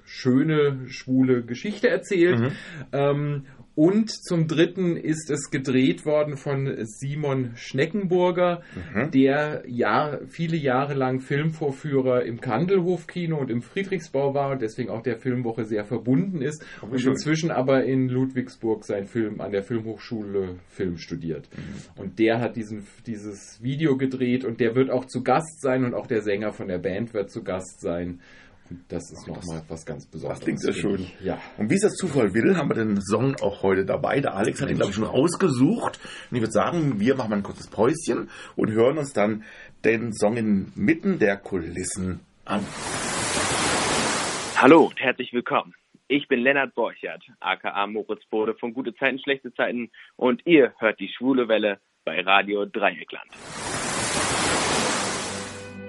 schöne 0.05 0.87
schwule 0.89 1.43
Geschichte 1.43 1.89
erzählt. 1.89 2.39
Mhm. 2.39 2.53
Ähm, 2.93 3.47
und 3.77 4.11
zum 4.11 4.47
Dritten 4.47 4.97
ist 4.97 5.31
es 5.31 5.51
gedreht 5.51 6.07
worden 6.07 6.37
von 6.37 6.73
Simon 6.85 7.53
Schneckenburger, 7.57 8.63
mhm. 8.95 9.11
der 9.11 9.65
Jahr, 9.67 10.21
viele 10.29 10.57
Jahre 10.57 10.95
lang 10.95 11.21
Filmvorführer 11.21 12.25
im 12.25 12.41
Kandelhof-Kino 12.41 13.37
und 13.37 13.51
im 13.51 13.63
Friedrichsbau 13.63 14.33
war 14.33 14.53
und 14.53 14.63
deswegen 14.63 14.91
auch 14.91 15.03
der 15.03 15.17
Filmwoche 15.17 15.65
sehr 15.65 15.85
verbunden 15.85 16.41
ist. 16.41 16.65
Oh, 16.83 16.87
und 16.87 17.05
inzwischen 17.05 17.51
aber 17.51 17.85
in 17.85 18.09
Ludwigsburg 18.09 18.85
sein 18.85 19.07
Film 19.07 19.41
an 19.41 19.51
der 19.51 19.65
Filmhochschule 19.65 20.57
Film 20.69 20.97
studiert. 20.99 21.49
Mhm. 21.57 22.01
Und 22.01 22.19
der 22.21 22.41
hat 22.41 22.55
diesen, 22.55 22.87
dieses 23.07 23.61
Video 23.61 23.97
gedreht 23.97 24.45
und 24.45 24.61
der 24.61 24.77
wird 24.77 24.91
auch 24.91 25.07
zu 25.07 25.25
Gast 25.25 25.61
sein 25.61 25.85
und 25.85 25.95
auch 25.95 26.07
der 26.07 26.23
Sänger 26.23 26.53
von 26.53 26.69
der 26.69 26.79
Band 26.79 27.13
wird 27.13 27.31
zu 27.31 27.43
Gast 27.43 27.81
sein. 27.81 28.21
Das 28.89 29.13
ist 29.13 29.29
nochmal 29.29 29.63
was 29.69 29.85
ganz 29.85 30.07
Besonderes. 30.07 30.39
Das 30.39 30.45
klingt 30.45 30.61
sehr 30.61 30.73
schön. 30.73 31.07
Ja. 31.21 31.39
Und 31.59 31.71
wie 31.71 31.75
es 31.75 31.83
das 31.83 31.95
Zufall 31.95 32.33
will, 32.33 32.57
haben 32.57 32.71
wir 32.71 32.77
den 32.77 33.01
Song 33.03 33.37
auch 33.43 33.63
heute 33.63 33.85
dabei. 33.85 34.21
Der 34.21 34.35
Alex 34.35 34.63
hat 34.63 34.71
ihn, 34.71 34.77
glaube 34.77 34.91
ich, 34.91 34.97
schon 34.97 35.05
rausgesucht. 35.05 36.01
Und 36.31 36.37
ich 36.37 36.43
würde 36.43 36.53
sagen, 36.53 36.99
wir 36.99 37.15
machen 37.15 37.31
mal 37.31 37.37
ein 37.37 37.43
kurzes 37.43 37.69
Päuschen 37.69 38.31
und 38.57 38.71
hören 38.71 38.97
uns 38.97 39.13
dann 39.13 39.45
den 39.85 40.15
Song 40.15 40.37
inmitten 40.37 41.19
der 41.19 41.37
Kulissen 41.37 42.21
an. 42.47 42.65
Hallo 44.57 44.85
und 44.87 44.99
herzlich 44.99 45.33
willkommen. 45.33 45.75
Ich 46.09 46.29
bin 46.29 46.41
Lennart 46.41 46.75
Borchert, 46.75 47.23
aka 47.41 47.87
Moritz 47.87 48.25
Bode 48.31 48.55
von 48.55 48.73
Gute 48.73 48.95
Zeiten, 48.95 49.19
Schlechte 49.19 49.53
Zeiten 49.55 49.91
und 50.17 50.47
ihr 50.47 50.75
hört 50.79 51.01
die 51.01 51.09
Schwule 51.09 51.49
Welle 51.49 51.81
bei 52.05 52.21
Radio 52.21 52.65
Dreieckland. 52.67 53.31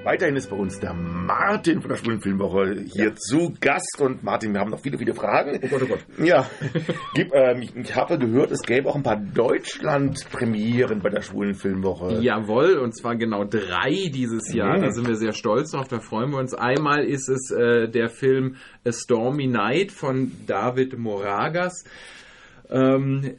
Weiterhin 0.05 0.35
ist 0.35 0.51
bei 0.51 0.55
uns 0.55 0.79
der 0.79 0.93
Martin 0.93 1.81
von 1.81 1.89
der 1.89 1.97
Schwulen 1.97 2.21
Filmwoche 2.21 2.83
hier 2.93 3.05
ja. 3.05 3.15
zu 3.15 3.55
Gast. 3.59 3.99
Und 3.99 4.21
Martin, 4.21 4.53
wir 4.53 4.59
haben 4.59 4.69
noch 4.69 4.79
viele, 4.79 4.99
viele 4.99 5.15
Fragen. 5.15 5.59
Oh 5.63 5.67
Gott, 5.67 5.81
oh 5.81 5.87
Gott. 5.87 6.05
Ja, 6.23 6.47
Gib, 7.15 7.33
ähm, 7.33 7.63
ich, 7.63 7.75
ich, 7.75 7.95
habe 7.95 8.19
gehört, 8.19 8.51
es 8.51 8.61
gäbe 8.61 8.87
auch 8.87 8.95
ein 8.95 9.01
paar 9.01 9.19
Deutschland-Premieren 9.19 11.01
bei 11.01 11.09
der 11.09 11.21
Schwulen 11.21 11.55
Filmwoche. 11.55 12.21
Jawohl, 12.21 12.77
und 12.77 12.95
zwar 12.95 13.15
genau 13.15 13.45
drei 13.45 14.11
dieses 14.13 14.53
Jahr. 14.53 14.77
Mhm. 14.77 14.83
Da 14.83 14.91
sind 14.91 15.07
wir 15.07 15.15
sehr 15.15 15.33
stolz 15.33 15.71
drauf, 15.71 15.87
da 15.87 15.99
freuen 15.99 16.29
wir 16.29 16.37
uns. 16.37 16.53
Einmal 16.53 17.03
ist 17.03 17.27
es 17.27 17.49
äh, 17.49 17.89
der 17.89 18.09
Film 18.09 18.57
A 18.85 18.91
Stormy 18.91 19.47
Night 19.47 19.91
von 19.91 20.33
David 20.45 20.99
Moragas. 20.99 21.83
Ähm, 22.69 23.37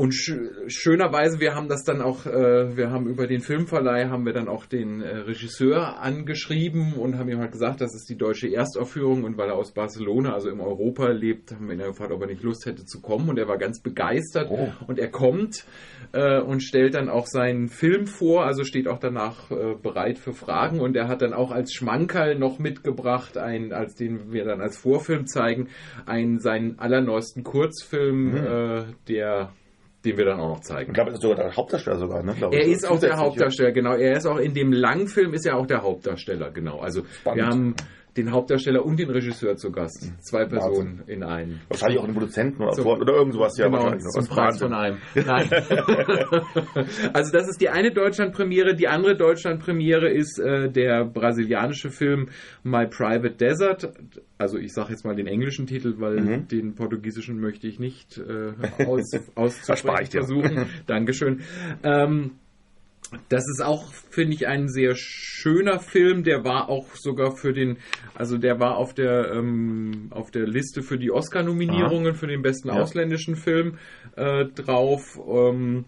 und 0.00 0.14
sch 0.14 0.32
schönerweise, 0.68 1.40
wir 1.40 1.54
haben 1.54 1.68
das 1.68 1.84
dann 1.84 2.00
auch, 2.00 2.24
äh, 2.24 2.74
wir 2.74 2.90
haben 2.90 3.06
über 3.06 3.26
den 3.26 3.42
Filmverleih, 3.42 4.08
haben 4.08 4.24
wir 4.24 4.32
dann 4.32 4.48
auch 4.48 4.64
den 4.64 5.02
äh, 5.02 5.18
Regisseur 5.18 6.00
angeschrieben 6.00 6.94
und 6.94 7.18
haben 7.18 7.28
ihm 7.28 7.38
halt 7.38 7.52
gesagt, 7.52 7.82
das 7.82 7.94
ist 7.94 8.08
die 8.08 8.16
deutsche 8.16 8.50
Erstaufführung 8.50 9.24
und 9.24 9.36
weil 9.36 9.50
er 9.50 9.56
aus 9.56 9.74
Barcelona, 9.74 10.32
also 10.32 10.48
im 10.48 10.60
Europa 10.60 11.08
lebt, 11.08 11.52
haben 11.52 11.66
wir 11.66 11.74
ihn 11.74 11.82
gefragt, 11.82 12.12
ob 12.12 12.22
er 12.22 12.28
nicht 12.28 12.42
Lust 12.42 12.64
hätte 12.64 12.86
zu 12.86 13.02
kommen 13.02 13.28
und 13.28 13.38
er 13.38 13.46
war 13.46 13.58
ganz 13.58 13.82
begeistert 13.82 14.48
oh. 14.50 14.72
und 14.86 14.98
er 14.98 15.10
kommt 15.10 15.66
äh, 16.12 16.40
und 16.40 16.62
stellt 16.62 16.94
dann 16.94 17.10
auch 17.10 17.26
seinen 17.26 17.68
Film 17.68 18.06
vor, 18.06 18.46
also 18.46 18.64
steht 18.64 18.88
auch 18.88 19.00
danach 19.00 19.50
äh, 19.50 19.74
bereit 19.74 20.18
für 20.18 20.32
Fragen 20.32 20.80
und 20.80 20.96
er 20.96 21.08
hat 21.08 21.20
dann 21.20 21.34
auch 21.34 21.50
als 21.50 21.74
Schmankerl 21.74 22.38
noch 22.38 22.58
mitgebracht, 22.58 23.36
einen, 23.36 23.74
als 23.74 23.96
den 23.96 24.32
wir 24.32 24.46
dann 24.46 24.62
als 24.62 24.78
Vorfilm 24.78 25.26
zeigen, 25.26 25.68
einen 26.06 26.38
seinen 26.38 26.78
allerneuesten 26.78 27.44
Kurzfilm, 27.44 28.30
mhm. 28.30 28.36
Äh, 28.40 28.84
der 29.06 29.50
den 30.04 30.16
wir 30.16 30.24
dann 30.24 30.40
auch 30.40 30.48
noch 30.48 30.60
zeigen. 30.60 30.90
Ich 30.90 30.94
glaube, 30.94 31.10
er 31.10 31.14
ist 31.14 31.22
sogar 31.22 31.36
der 31.36 31.56
Hauptdarsteller 31.56 31.98
sogar, 31.98 32.22
ne? 32.22 32.34
Glaube 32.34 32.56
Er 32.56 32.66
ist 32.66 32.88
auch 32.88 32.98
der 32.98 33.16
Hauptdarsteller, 33.16 33.72
genau. 33.72 33.94
Er 33.94 34.16
ist 34.16 34.26
auch 34.26 34.38
in 34.38 34.54
dem 34.54 34.72
Langfilm 34.72 35.34
ist 35.34 35.46
er 35.46 35.56
auch 35.56 35.66
der 35.66 35.82
Hauptdarsteller, 35.82 36.50
genau. 36.50 36.80
Also 36.80 37.02
Spannend. 37.04 37.38
wir 37.38 37.46
haben 37.46 37.74
den 38.16 38.32
Hauptdarsteller 38.32 38.84
und 38.84 38.98
den 38.98 39.10
Regisseur 39.10 39.56
zu 39.56 39.70
Gast. 39.70 40.12
Zwei 40.20 40.44
Personen 40.46 41.02
in 41.06 41.22
einem. 41.22 41.60
Wahrscheinlich 41.68 41.98
auch 42.00 42.04
den 42.06 42.14
Produzenten 42.14 42.62
oder, 42.62 42.72
So. 42.74 42.84
oder 42.96 43.14
irgend 43.14 43.34
sowas, 43.34 43.56
ja, 43.56 43.66
genau, 43.66 43.78
wahrscheinlich 43.78 44.04
noch. 44.04 44.10
zum 44.12 44.26
Preis 44.26 44.60
Wahnsinn. 44.60 44.68
von 44.68 44.74
einem. 44.74 44.98
Nein. 45.14 45.50
also 47.12 47.32
das 47.32 47.48
ist 47.48 47.60
die 47.60 47.68
eine 47.68 47.92
Deutschlandpremiere. 47.92 48.74
Die 48.74 48.88
andere 48.88 49.16
Deutschlandpremiere 49.16 50.10
ist 50.10 50.38
äh, 50.38 50.70
der 50.70 51.04
brasilianische 51.04 51.90
Film 51.90 52.28
My 52.62 52.86
Private 52.86 53.34
Desert. 53.36 53.92
Also 54.38 54.58
ich 54.58 54.72
sage 54.72 54.90
jetzt 54.90 55.04
mal 55.04 55.14
den 55.14 55.26
englischen 55.26 55.66
Titel, 55.66 55.94
weil 55.98 56.20
Mhm. 56.20 56.48
den 56.48 56.74
portugiesischen 56.74 57.40
möchte 57.40 57.66
ich 57.66 57.78
nicht 57.78 58.18
äh, 58.18 58.52
aus, 58.86 59.10
auszusprechen 59.34 60.10
versuchen. 60.10 60.66
Dankeschön. 60.86 61.40
Ähm, 61.82 62.32
das 63.28 63.42
ist 63.48 63.62
auch, 63.62 63.92
finde 64.10 64.34
ich, 64.34 64.46
ein 64.46 64.68
sehr 64.68 64.94
schöner 64.94 65.80
Film. 65.80 66.22
Der 66.22 66.44
war 66.44 66.68
auch 66.68 66.86
sogar 66.94 67.36
für 67.36 67.52
den, 67.52 67.78
also 68.14 68.38
der 68.38 68.60
war 68.60 68.76
auf 68.76 68.94
der 68.94 69.32
ähm, 69.32 70.08
auf 70.10 70.30
der 70.30 70.46
Liste 70.46 70.82
für 70.82 70.98
die 70.98 71.10
Oscar-Nominierungen 71.10 72.14
für 72.14 72.26
den 72.26 72.42
besten 72.42 72.68
Ja. 72.68 72.74
ausländischen 72.74 73.36
Film 73.36 73.78
äh, 74.16 74.44
drauf. 74.46 75.18
Ähm, 75.28 75.84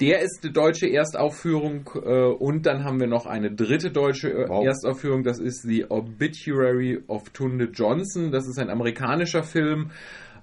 der 0.00 0.20
ist 0.20 0.40
die 0.44 0.52
deutsche 0.52 0.88
Erstaufführung 0.90 1.88
äh, 1.94 2.26
und 2.26 2.66
dann 2.66 2.84
haben 2.84 3.00
wir 3.00 3.06
noch 3.06 3.24
eine 3.26 3.50
dritte 3.50 3.90
deutsche 3.90 4.30
äh, 4.30 4.48
Wow. 4.48 4.64
Erstaufführung. 4.66 5.22
Das 5.24 5.38
ist 5.38 5.62
The 5.62 5.86
Obituary 5.88 7.02
of 7.08 7.30
Tunde 7.30 7.70
Johnson. 7.72 8.30
Das 8.30 8.46
ist 8.46 8.58
ein 8.58 8.68
amerikanischer 8.70 9.42
Film. 9.42 9.90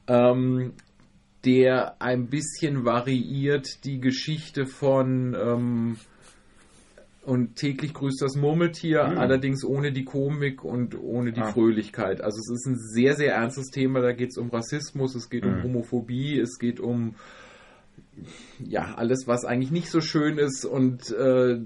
Ähm, 0.08 0.74
der 1.46 2.02
ein 2.02 2.28
bisschen 2.28 2.86
variiert 2.86 3.84
die 3.84 4.00
Geschichte 4.00 4.66
von 4.66 5.36
ähm, 5.40 5.98
und 7.26 7.56
täglich 7.56 7.94
grüßt 7.94 8.22
das 8.22 8.36
Murmeltier, 8.36 9.08
Mhm. 9.08 9.18
allerdings 9.18 9.64
ohne 9.64 9.94
die 9.94 10.04
Komik 10.04 10.64
und 10.66 11.00
ohne 11.00 11.32
die 11.32 11.40
Ah. 11.42 11.52
Fröhlichkeit. 11.54 12.20
Also 12.22 12.38
es 12.40 12.50
ist 12.50 12.66
ein 12.68 12.78
sehr, 12.78 13.16
sehr 13.16 13.34
ernstes 13.34 13.68
Thema. 13.68 14.02
Da 14.02 14.12
geht 14.12 14.32
es 14.32 14.38
um 14.38 14.50
Rassismus, 14.50 15.16
es 15.16 15.30
geht 15.30 15.46
um 15.46 15.58
Mhm. 15.60 15.64
Homophobie, 15.64 16.38
es 16.40 16.60
geht 16.60 16.80
um 16.82 17.16
ja 18.60 18.96
alles, 18.96 19.26
was 19.26 19.46
eigentlich 19.46 19.72
nicht 19.72 19.90
so 19.90 20.02
schön 20.02 20.38
ist 20.38 20.66
und 20.66 21.10
äh, 21.12 21.60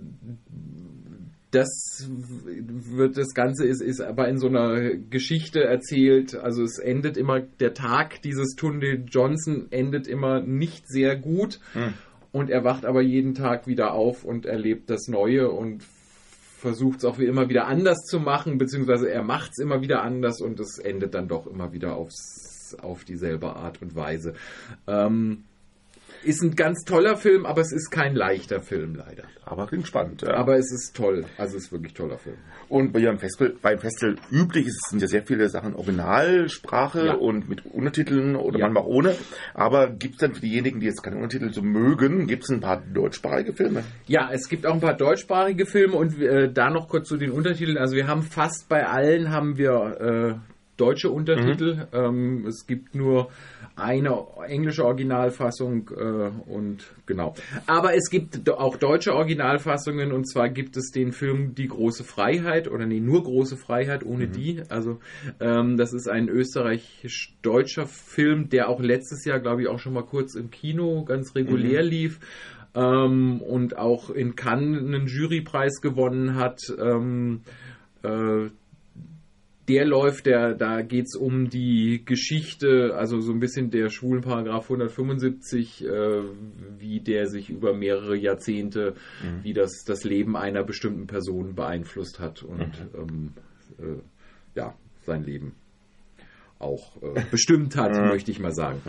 das 1.52 2.10
wird 2.10 3.18
das 3.18 3.34
Ganze 3.34 3.66
ist, 3.66 3.82
ist 3.82 4.02
aber 4.02 4.28
in 4.28 4.38
so 4.38 4.48
einer 4.48 4.96
Geschichte 4.96 5.64
erzählt. 5.64 6.36
Also 6.36 6.64
es 6.64 6.78
endet 6.78 7.16
immer, 7.16 7.40
der 7.40 7.74
Tag 7.74 8.22
dieses 8.22 8.56
Tunde 8.56 9.04
Johnson 9.08 9.68
endet 9.72 10.08
immer 10.08 10.42
nicht 10.42 10.88
sehr 10.88 11.16
gut. 11.16 11.60
Hm. 11.74 11.94
Und 12.34 12.50
er 12.50 12.64
wacht 12.64 12.86
aber 12.86 13.02
jeden 13.02 13.34
Tag 13.34 13.68
wieder 13.68 13.94
auf 13.94 14.26
und 14.26 14.46
erlebt 14.46 14.90
das 14.90 15.08
Neue 15.08 15.50
und 15.50 15.84
versucht 16.58 17.00
es 17.00 17.06
auch 17.06 17.20
wie 17.20 17.26
immer 17.26 17.50
wieder 17.50 17.68
anders 17.68 18.00
zu 18.06 18.20
machen, 18.20 18.58
beziehungsweise 18.58 19.10
er 19.10 19.24
macht 19.24 19.52
es 19.52 19.64
immer 19.64 19.82
wieder 19.82 20.04
anders 20.04 20.42
und 20.42 20.60
es 20.60 20.80
endet 20.80 21.14
dann 21.14 21.28
doch 21.28 21.48
immer 21.48 21.72
wieder 21.72 21.96
aufs, 21.96 22.76
auf 22.82 23.06
dieselbe 23.06 23.56
Art 23.56 23.82
und 23.82 23.96
Weise. 23.96 24.34
Ähm, 24.88 25.46
ist 26.24 26.42
ein 26.44 26.56
ganz 26.56 26.84
toller 26.84 27.16
Film, 27.18 27.46
aber 27.46 27.62
es 27.62 27.72
ist 27.72 27.90
kein 27.92 28.16
leichter 28.16 28.62
Film 28.62 28.96
leider. 28.96 29.24
Aber 29.46 29.66
klingt 29.68 29.88
spannend. 29.88 30.22
Ja. 30.24 30.34
Aber 30.36 30.58
es 30.58 30.72
ist 30.74 30.96
toll. 30.96 31.26
Also 31.38 31.56
es 31.58 31.64
ist 31.66 31.72
wirklich 31.72 31.94
ein 31.94 31.96
toller 31.96 32.18
Film. 32.18 32.36
Und 32.70 32.92
bei 32.92 33.00
ihrem 33.00 33.18
Festival, 33.18 33.54
beim 33.62 33.80
Festival 33.80 34.18
üblich 34.30 34.68
ist, 34.68 34.90
sind 34.90 35.02
ja 35.02 35.08
sehr 35.08 35.24
viele 35.24 35.48
Sachen 35.50 35.74
Originalsprache 35.76 37.06
Ja. 37.06 37.14
und 37.14 37.48
mit 37.50 37.66
Untertiteln 37.66 38.36
oder 38.36 38.60
Ja. 38.60 38.66
manchmal 38.68 38.84
ohne. 38.86 39.16
Aber 39.54 39.90
gibt 39.90 40.16
es 40.16 40.20
dann 40.20 40.34
für 40.34 40.42
diejenigen, 40.42 40.80
die 40.80 40.88
jetzt 40.88 41.02
keine 41.04 41.18
Untertitel 41.18 41.54
so 41.54 41.62
mögen, 41.62 42.28
gibt 42.28 42.44
es 42.44 42.50
ein 42.50 42.60
paar 42.62 42.82
deutschsprachige 42.94 43.54
Filme? 43.54 43.84
Ja, 44.08 44.30
es 44.32 44.50
gibt 44.50 44.66
auch 44.66 44.74
ein 44.74 44.82
paar 44.82 44.98
deutschsprachige 44.98 45.66
Filme 45.66 45.96
und 45.96 46.20
äh, 46.22 46.52
da 46.52 46.70
noch 46.70 46.90
kurz 46.90 47.08
zu 47.08 47.18
den 47.18 47.32
Untertiteln. 47.32 47.78
Also 47.78 47.96
wir 47.96 48.08
haben 48.08 48.24
fast 48.24 48.68
bei 48.68 48.86
allen 48.86 49.32
haben 49.32 49.58
wir 49.58 50.02
äh, 50.02 50.57
deutsche 50.78 51.10
Untertitel. 51.10 51.88
Ähm, 51.92 52.46
es 52.48 52.66
gibt 52.66 52.96
nur 52.96 53.30
eine 53.76 54.26
englische 54.48 54.86
Originalfassung 54.86 55.90
äh, 55.96 56.30
und 56.50 56.86
genau. 57.06 57.36
Aber 57.68 57.96
es 57.96 58.10
gibt 58.10 58.50
auch 58.50 58.78
deutsche 58.78 59.14
Originalfassungen 59.14 60.12
und 60.12 60.26
zwar 60.26 60.50
gibt 60.50 60.78
es 60.78 60.92
den 60.92 61.12
Film 61.12 61.54
Die 61.54 61.68
große 61.68 62.04
Freiheit 62.04 62.70
oder 62.70 62.86
nee, 62.86 63.00
nur 63.00 63.24
große 63.24 63.58
Freiheit 63.58 64.04
ohne 64.04 64.28
die. 64.28 64.64
Also 64.70 65.00
ähm, 65.40 65.78
das 65.78 65.94
ist 65.94 66.08
ein 66.08 66.28
österreichisch-deutscher 66.30 67.86
Film, 67.86 68.50
der 68.50 68.70
auch 68.70 68.80
letztes 68.80 69.26
Jahr, 69.26 69.40
glaube 69.40 69.62
ich, 69.62 69.68
auch 69.68 69.80
schon 69.80 69.94
mal 69.94 70.06
kurz 70.06 70.36
im 70.36 70.50
Kino 70.50 71.04
ganz 71.04 71.36
regulär 71.36 71.84
lief 71.84 72.20
ähm, 72.74 73.42
und 73.42 73.78
auch 73.78 74.10
in 74.10 74.36
Cannes 74.36 74.80
einen 74.80 75.08
Jurypreis 75.08 75.82
gewonnen 75.82 76.36
hat. 76.36 76.62
Ähm, 76.80 77.42
äh, 78.04 78.50
der 79.68 79.86
läuft, 79.86 80.26
der, 80.26 80.54
da 80.54 80.82
geht 80.82 81.06
es 81.08 81.16
um 81.16 81.50
die 81.50 82.04
Geschichte, 82.06 82.96
also 82.96 83.20
so 83.20 83.32
ein 83.34 83.40
bisschen 83.40 83.70
der 83.70 83.90
schwulen 83.90 84.22
Paragraph 84.22 84.64
175, 84.66 85.84
äh, 85.84 85.90
wie 86.80 87.02
der 87.02 87.28
sich 87.28 87.50
über 87.50 87.74
mehrere 87.74 88.16
Jahrzehnte, 88.16 88.96
wie 89.44 89.54
das 89.54 89.84
das 89.86 90.04
Leben 90.04 90.38
einer 90.38 90.64
bestimmten 90.64 91.08
Person 91.08 91.56
beeinflusst 91.56 92.20
hat 92.20 92.44
und 92.44 92.72
ähm, 92.98 93.34
äh, 93.80 94.00
ja, 94.56 94.74
sein 95.02 95.24
Leben 95.24 95.54
auch 96.60 96.96
äh, 97.04 97.22
bestimmt 97.30 97.76
hat, 97.76 97.92
Ja. 97.96 98.08
möchte 98.08 98.32
ich 98.32 98.40
mal 98.40 98.52
sagen. 98.54 98.82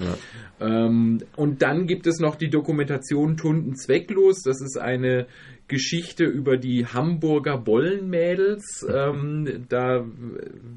Ähm, 0.60 1.18
und 1.36 1.60
dann 1.60 1.86
gibt 1.86 2.06
es 2.06 2.18
noch 2.18 2.36
die 2.36 2.48
Dokumentation 2.48 3.36
Tunden 3.36 3.76
zwecklos. 3.76 4.42
Das 4.42 4.62
ist 4.62 4.78
eine 4.78 5.26
Geschichte 5.68 6.24
über 6.24 6.56
die 6.56 6.86
Hamburger 6.86 7.58
Bollenmädels. 7.58 8.86
Ähm, 8.98 9.66
da 9.68 10.04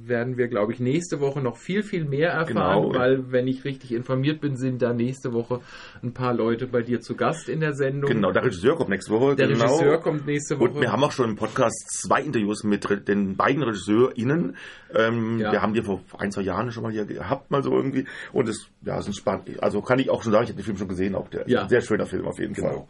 werden 0.06 0.38
wir, 0.38 0.48
glaube 0.48 0.74
ich, 0.74 0.80
nächste 0.80 1.20
Woche 1.22 1.42
noch 1.42 1.58
viel, 1.58 1.82
viel 1.82 2.06
mehr 2.06 2.30
erfahren, 2.32 2.84
Genau. 2.90 2.94
weil, 3.00 3.32
wenn 3.32 3.48
ich 3.48 3.64
richtig 3.64 3.94
informiert 3.94 4.42
bin, 4.42 4.58
sind 4.58 4.82
da 4.82 4.94
nächste 4.94 5.34
Woche 5.34 5.62
ein 6.04 6.14
paar 6.14 6.34
Leute 6.34 6.68
bei 6.68 6.82
dir 6.82 7.00
zu 7.02 7.16
Gast 7.16 7.48
in 7.50 7.62
der 7.62 7.74
Sendung. 7.74 8.12
Genau, 8.12 8.32
der 8.32 8.44
Regisseur 8.44 8.76
kommt 8.76 8.90
nächste 8.90 9.12
Woche. 9.14 9.36
Der 9.36 9.48
genau. 9.48 9.66
Regisseur 9.66 9.98
kommt 10.02 10.26
nächste 10.28 10.60
Woche. 10.60 10.72
Und 10.72 10.82
wir 10.82 10.92
haben 10.92 11.04
auch 11.04 11.12
schon 11.12 11.30
im 11.30 11.36
Podcast 11.36 12.02
zwei 12.02 12.22
Interviews 12.22 12.64
mit 12.64 12.86
den 13.08 13.36
beiden 13.38 13.64
RegisseurInnen. 13.64 14.56
Ähm, 14.94 15.40
Ja. 15.40 15.52
Wir 15.54 15.62
haben 15.62 15.74
die 15.74 15.82
vor 15.82 16.02
ein, 16.18 16.32
zwei 16.32 16.42
Jahren 16.42 16.72
schon 16.72 16.84
mal 16.84 16.92
hier 16.92 17.06
gehabt, 17.06 17.50
mal 17.50 17.64
so 17.64 17.72
irgendwie. 17.72 18.06
Und 18.34 18.50
es 18.50 18.68
ja, 18.84 19.00
ist 19.00 19.16
spannend. 19.16 19.62
Also 19.64 19.82
kann 19.82 20.00
ich 20.00 20.10
auch 20.10 20.22
schon 20.22 20.32
sagen, 20.32 20.44
ich 20.44 20.50
habe 20.50 20.60
den 20.62 20.66
Film 20.66 20.78
schon 20.78 20.88
gesehen. 20.90 21.16
Auch 21.16 21.30
der 21.30 21.48
Ja. 21.48 21.68
sehr 21.70 21.82
schöner 21.82 22.06
Film 22.06 22.26
auf 22.28 22.40
jeden 22.40 22.54
Genau. 22.54 22.70
Fall. 22.70 22.88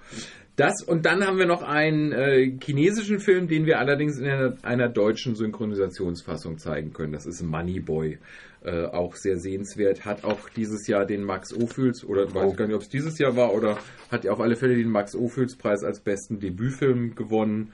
Das 0.62 0.84
und 0.84 1.06
dann 1.06 1.25
haben 1.25 1.38
wir 1.38 1.46
noch 1.46 1.63
einen 1.63 2.12
äh, 2.12 2.51
chinesischen 2.63 3.20
Film, 3.20 3.48
den 3.48 3.65
wir 3.65 3.80
allerdings 3.80 4.18
in 4.18 4.27
einer, 4.27 4.56
einer 4.62 4.89
deutschen 4.89 5.36
Synchronisationsfassung 5.36 6.58
zeigen 6.58 6.94
können. 6.94 7.13
Das 7.13 7.25
ist 7.25 7.41
Money 7.41 7.80
Boy. 7.80 8.20
Äh, 8.63 8.86
auch 8.86 9.15
sehr 9.15 9.39
sehenswert. 9.39 10.06
Hat 10.06 10.24
auch 10.24 10.48
dieses 10.50 10.86
Jahr 10.88 11.08
den 11.08 11.24
Max 11.24 11.51
Ophüls, 11.51 12.06
oder 12.06 12.25
ich 12.25 12.36
weiß 12.36 12.51
Oh. 12.51 12.53
gar 12.53 12.68
nicht, 12.68 12.75
ob 12.75 12.84
es 12.84 12.89
dieses 12.89 13.18
Jahr 13.18 13.36
war, 13.36 13.56
oder 13.56 13.80
hat 14.12 14.27
auf 14.27 14.39
alle 14.39 14.56
Fälle 14.56 14.75
den 14.75 14.89
Max 14.89 15.15
Ophüls 15.15 15.56
Preis 15.56 15.84
als 15.84 16.00
besten 16.00 16.39
Debütfilm 16.39 17.15
gewonnen. 17.15 17.72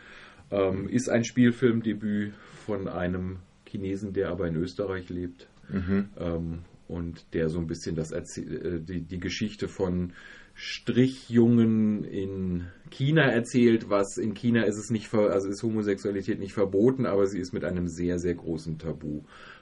Ähm, 0.49 0.87
ist 0.87 1.09
ein 1.09 1.25
Spielfilmdebüt 1.25 2.33
von 2.65 2.87
einem 2.87 3.39
Chinesen, 3.67 4.13
der 4.13 4.29
aber 4.29 4.47
in 4.47 4.55
Österreich 4.55 5.09
lebt. 5.09 5.49
Mhm. 5.69 6.07
Ähm, 6.17 6.59
und 6.87 7.33
der 7.33 7.49
so 7.49 7.59
ein 7.59 7.67
bisschen 7.67 7.97
das 7.97 8.11
Erzie 8.11 8.43
äh, 8.43 8.79
die, 8.79 9.01
die 9.01 9.19
Geschichte 9.19 9.67
von 9.67 10.13
Strichjungen 10.59 12.03
in 12.03 12.65
China 12.89 13.21
erzählt, 13.21 13.89
was 13.89 14.17
in 14.17 14.33
China 14.33 14.63
ist 14.63 14.77
es 14.77 14.89
nicht 14.89 15.13
also 15.13 15.47
ist 15.47 15.61
Homosexualität 15.61 16.39
nicht 16.39 16.53
verboten, 16.53 17.05
aber 17.05 17.27
sie 17.27 17.39
ist 17.39 17.53
mit 17.53 17.63
einem 17.63 17.87
sehr, 17.87 18.17
sehr 18.17 18.33
großen 18.33 18.79
Tabu 18.79 19.21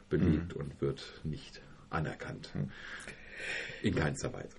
belegt 0.09 0.53
und 0.53 0.79
wird 0.81 1.19
nicht 1.25 1.61
anerkannt. 1.89 2.53
In 3.83 3.93
keinster 3.93 4.31
Weise. 4.31 4.55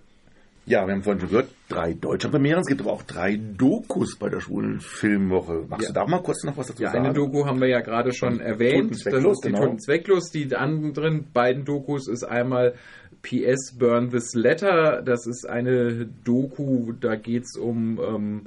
Ja, 0.68 0.84
wir 0.84 0.94
haben 0.94 1.02
vorhin 1.04 1.20
schon 1.20 1.28
gehört, 1.30 1.48
drei 1.68 1.92
deutsche 1.94 2.28
Premieren. 2.28 2.58
Es 2.60 2.66
gibt 2.66 2.80
aber 2.80 2.92
auch 2.92 3.02
drei 3.04 3.36
Dokus 3.36 4.16
bei 4.18 4.28
der 4.28 4.40
schwulen 4.40 4.80
Filmwoche. 4.80 5.64
Magst 5.68 5.84
Ja. 5.88 5.92
du 5.92 6.00
da 6.00 6.06
mal 6.08 6.22
kurz 6.22 6.42
noch 6.42 6.56
was 6.56 6.66
dazu 6.66 6.82
Ja, 6.82 6.90
sagen? 6.90 7.04
eine 7.04 7.14
Doku 7.14 7.46
haben 7.46 7.60
wir 7.60 7.68
ja 7.68 7.80
gerade 7.80 8.12
schon 8.12 8.40
erwähnt. 8.40 8.90
Das 8.90 9.06
ist 9.06 9.44
die 9.44 9.48
genau. 9.48 9.62
Toten 9.62 9.78
zwecklos. 9.78 10.30
Die 10.32 10.54
anderen 10.56 11.30
beiden 11.32 11.64
Dokus 11.64 12.08
ist 12.08 12.24
einmal 12.24 12.74
PS 13.22 13.74
Burn 13.78 14.10
This 14.10 14.34
Letter. 14.34 15.02
Das 15.02 15.26
ist 15.28 15.48
eine 15.48 16.04
Doku, 16.24 16.92
da 17.00 17.14
geht 17.14 17.44
es 17.44 17.56
um 17.56 18.00
ähm, 18.00 18.42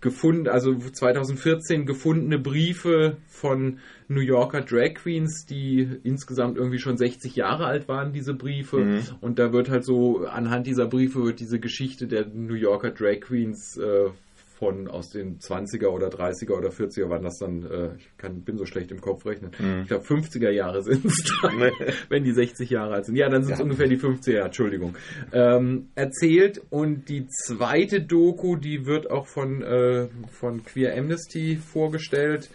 gefunden, 0.00 0.48
also 0.48 0.74
2014 0.74 1.84
gefundene 1.84 2.38
Briefe 2.38 3.16
von 3.26 3.78
New 4.06 4.20
Yorker 4.20 4.62
Drag 4.62 4.94
Queens, 4.94 5.44
die 5.44 5.88
insgesamt 6.04 6.56
irgendwie 6.56 6.78
schon 6.78 6.96
60 6.96 7.34
Jahre 7.34 7.66
alt 7.66 7.88
waren, 7.88 8.12
diese 8.12 8.34
Briefe. 8.34 8.78
Mhm. 8.78 9.00
Und 9.20 9.38
da 9.38 9.52
wird 9.52 9.68
halt 9.68 9.84
so, 9.84 10.26
anhand 10.26 10.66
dieser 10.66 10.86
Briefe 10.86 11.24
wird 11.24 11.40
diese 11.40 11.58
Geschichte 11.58 12.06
der 12.06 12.26
New 12.26 12.54
Yorker 12.54 12.90
Drag 12.90 13.20
Queens 13.20 13.76
äh, 13.76 14.10
von 14.58 14.88
aus 14.88 15.10
den 15.10 15.38
20er 15.38 15.86
oder 15.88 16.08
30er 16.08 16.52
oder 16.52 16.70
40er 16.70 17.08
waren 17.08 17.22
das 17.22 17.38
dann, 17.38 17.64
äh, 17.64 17.94
ich 17.96 18.08
kann, 18.16 18.40
bin 18.42 18.58
so 18.58 18.66
schlecht 18.66 18.90
im 18.90 19.00
Kopf 19.00 19.24
rechnen. 19.24 19.52
Mhm. 19.58 19.82
Ich 19.82 19.88
glaube 19.88 20.04
50er 20.04 20.50
Jahre 20.50 20.82
sind 20.82 21.04
es 21.04 21.22
dann, 21.42 21.60
wenn 22.08 22.24
die 22.24 22.32
60 22.32 22.68
Jahre 22.68 22.94
alt 22.94 23.06
sind. 23.06 23.16
Ja, 23.16 23.28
dann 23.28 23.44
sind 23.44 23.52
es 23.52 23.58
Ja. 23.58 23.64
ungefähr 23.64 23.86
die 23.86 23.98
50er, 23.98 24.32
Jahre, 24.32 24.46
Entschuldigung. 24.46 24.96
Ähm, 25.32 25.88
erzählt 25.94 26.60
und 26.70 27.08
die 27.08 27.28
zweite 27.28 28.00
Doku, 28.00 28.56
die 28.56 28.84
wird 28.86 29.10
auch 29.10 29.26
von, 29.26 29.62
äh, 29.62 30.08
von 30.32 30.64
Queer 30.64 30.96
Amnesty 30.98 31.56
vorgestellt. 31.56 32.50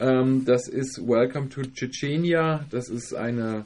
Ähm, 0.00 0.44
das 0.44 0.66
ist 0.68 1.00
Welcome 1.06 1.50
to 1.50 1.62
Chechenia. 1.62 2.64
Das 2.70 2.88
ist 2.88 3.14
eine 3.14 3.64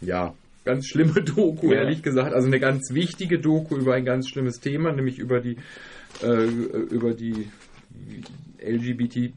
ja, 0.00 0.34
ganz 0.64 0.86
schlimme 0.86 1.22
Doku, 1.22 1.72
Ja. 1.72 1.82
ehrlich 1.82 2.02
gesagt. 2.02 2.32
Also 2.34 2.46
eine 2.48 2.60
ganz 2.60 2.92
wichtige 2.92 3.38
Doku 3.38 3.76
über 3.76 3.94
ein 3.94 4.04
ganz 4.04 4.28
schlimmes 4.28 4.60
Thema, 4.60 4.92
nämlich 4.92 5.18
über 5.18 5.40
die, 5.40 5.56
äh, 6.22 6.44
über 6.46 7.14
die 7.14 7.48
LGBT, 8.58 9.32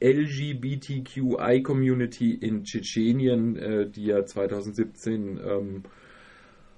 LGBTQI-Community 0.00 2.32
in 2.34 2.64
Tschetschenien, 2.64 3.56
äh, 3.56 3.88
die 3.88 4.06
ja 4.06 4.24
2017, 4.24 5.38
ähm, 5.44 5.82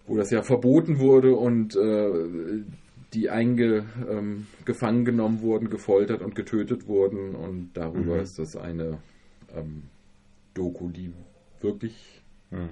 wo 0.06 0.16
das 0.16 0.30
ja 0.30 0.42
verboten 0.42 0.98
wurde 0.98 1.34
und 1.34 1.74
äh, 1.76 2.62
die 3.14 3.30
einge, 3.30 3.86
ähm, 4.10 4.46
genommen 4.66 5.40
wurden, 5.40 5.70
gefoltert 5.70 6.20
und 6.20 6.34
getötet 6.34 6.86
wurden. 6.88 7.34
Und 7.34 7.70
darüber 7.74 8.16
Mhm. 8.16 8.20
ist 8.22 8.38
das 8.38 8.56
eine 8.56 8.98
ähm, 9.56 9.84
Doku, 10.54 10.90
die 10.90 11.12
wirklich 11.60 12.20
Hm. 12.50 12.68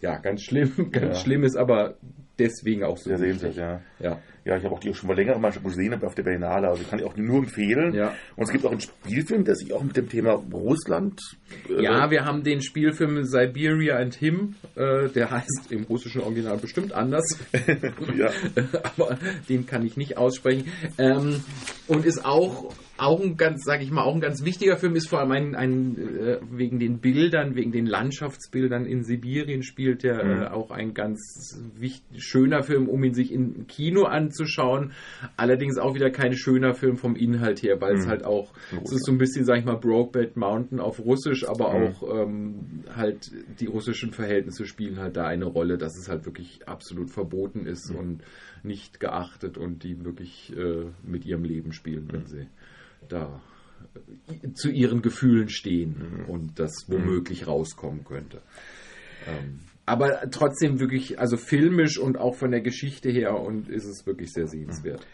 Ja, 0.00 0.18
ganz 0.18 0.42
schlimm, 0.42 0.72
ganz 0.92 1.06
Ja. 1.06 1.14
schlimm 1.14 1.44
ist, 1.44 1.56
aber 1.56 1.96
deswegen 2.38 2.84
auch 2.84 2.96
so 2.96 3.10
Sehr 3.10 3.18
sehenswert, 3.18 3.56
ja. 3.56 3.80
Ja. 3.98 4.18
Ja, 4.44 4.56
ich 4.56 4.64
habe 4.64 4.74
auch 4.74 4.80
die 4.80 4.94
schon 4.94 5.08
mal 5.08 5.16
länger 5.16 5.38
mal 5.38 5.52
gesehen 5.52 6.02
auf 6.02 6.14
der 6.14 6.22
Berlinale, 6.22 6.68
also 6.68 6.82
kann 6.84 6.98
ich 6.98 7.04
auch 7.04 7.16
nur 7.16 7.38
empfehlen. 7.38 7.94
Ja. 7.94 8.14
Und 8.36 8.44
es 8.44 8.50
gibt 8.50 8.64
auch 8.64 8.70
einen 8.70 8.80
Spielfilm, 8.80 9.44
der 9.44 9.54
sich 9.54 9.72
auch 9.72 9.82
mit 9.82 9.96
dem 9.96 10.08
Thema 10.08 10.32
Russland. 10.52 11.20
äh, 11.68 11.82
ja, 11.82 12.10
wir 12.10 12.24
haben 12.24 12.42
den 12.42 12.62
Spielfilm 12.62 13.24
Siberia 13.24 13.96
and 13.96 14.14
Him, 14.14 14.54
äh, 14.76 15.08
der 15.08 15.30
heißt 15.30 15.70
im 15.70 15.84
russischen 15.84 16.22
Original 16.22 16.56
bestimmt 16.56 16.92
anders, 16.92 17.24
ja. 18.16 18.30
aber 18.82 19.18
den 19.48 19.66
kann 19.66 19.84
ich 19.84 19.96
nicht 19.96 20.16
aussprechen. 20.16 20.64
Ähm, 20.98 21.42
und 21.86 22.06
ist 22.06 22.24
auch 22.24 22.72
auch 23.00 23.20
ein 23.22 23.36
ganz, 23.36 23.64
sag 23.64 23.80
ich 23.82 23.90
mal, 23.90 24.02
auch 24.02 24.14
ein 24.14 24.20
ganz 24.20 24.44
wichtiger 24.44 24.76
Film 24.76 24.94
ist 24.94 25.08
vor 25.08 25.20
allem 25.20 25.32
ein, 25.32 25.54
ein 25.54 25.96
äh, 25.96 26.38
wegen 26.50 26.78
den 26.78 26.98
Bildern, 26.98 27.56
wegen 27.56 27.72
den 27.72 27.86
Landschaftsbildern 27.86 28.84
in 28.84 29.04
Sibirien 29.04 29.62
spielt 29.62 30.02
der 30.02 30.20
Mhm. 30.24 30.42
äh, 30.42 30.46
auch 30.48 30.70
ein 30.70 30.92
ganz 30.92 31.58
wichtig, 31.78 32.22
schöner 32.22 32.62
Film, 32.62 32.88
um 32.88 33.02
ihn 33.02 33.14
sich 33.14 33.32
im 33.32 33.66
Kino 33.66 34.04
anzuschauen. 34.30 34.92
Allerdings 35.36 35.76
auch 35.78 35.94
wieder 35.94 36.10
kein 36.10 36.34
schöner 36.34 36.74
Film 36.74 36.96
vom 36.96 37.16
Inhalt 37.16 37.62
her, 37.62 37.80
weil 37.80 37.94
es 37.94 38.06
Mhm. 38.06 38.10
halt 38.10 38.24
auch, 38.24 38.52
es 38.84 38.92
ist 38.92 39.04
so 39.04 39.12
ein 39.12 39.18
bisschen, 39.18 39.44
sag 39.44 39.58
ich 39.58 39.64
mal, 39.64 39.76
Brokeback 39.76 40.36
Mountain 40.36 40.80
auf 40.80 41.00
Russisch, 41.00 41.46
aber 41.46 41.70
Mhm. 41.70 41.74
auch 41.74 42.02
ähm, 42.22 42.84
halt 42.94 43.30
die 43.60 43.66
russischen 43.66 44.12
Verhältnisse 44.12 44.66
spielen 44.66 44.98
halt 44.98 45.16
da 45.16 45.26
eine 45.26 45.46
Rolle, 45.46 45.78
dass 45.78 45.96
es 45.98 46.08
halt 46.08 46.24
wirklich 46.26 46.66
absolut 46.68 47.10
verboten 47.10 47.66
ist 47.66 47.90
Mhm. 47.90 47.96
und 47.96 48.22
nicht 48.62 49.00
geachtet 49.00 49.58
und 49.58 49.82
die 49.84 50.04
wirklich 50.04 50.54
äh, 50.56 50.86
mit 51.02 51.24
ihrem 51.24 51.44
Leben 51.44 51.72
spielen, 51.72 52.08
wenn 52.12 52.26
sie 52.26 52.46
da 53.08 53.40
äh, 54.28 54.52
zu 54.52 54.70
ihren 54.70 55.02
Gefühlen 55.02 55.48
stehen 55.48 56.24
und 56.28 56.58
das 56.58 56.72
womöglich 56.88 57.46
rauskommen 57.46 58.04
könnte. 58.04 58.42
Ähm, 59.26 59.60
aber 59.90 60.30
trotzdem 60.30 60.80
wirklich, 60.80 61.18
also 61.18 61.36
filmisch 61.36 61.98
und 61.98 62.18
auch 62.18 62.34
von 62.36 62.50
der 62.50 62.60
Geschichte 62.60 63.10
her 63.10 63.38
und 63.38 63.68
ist 63.68 63.84
es 63.84 64.06
wirklich 64.06 64.32
sehr 64.32 64.46
sehenswert. 64.46 65.06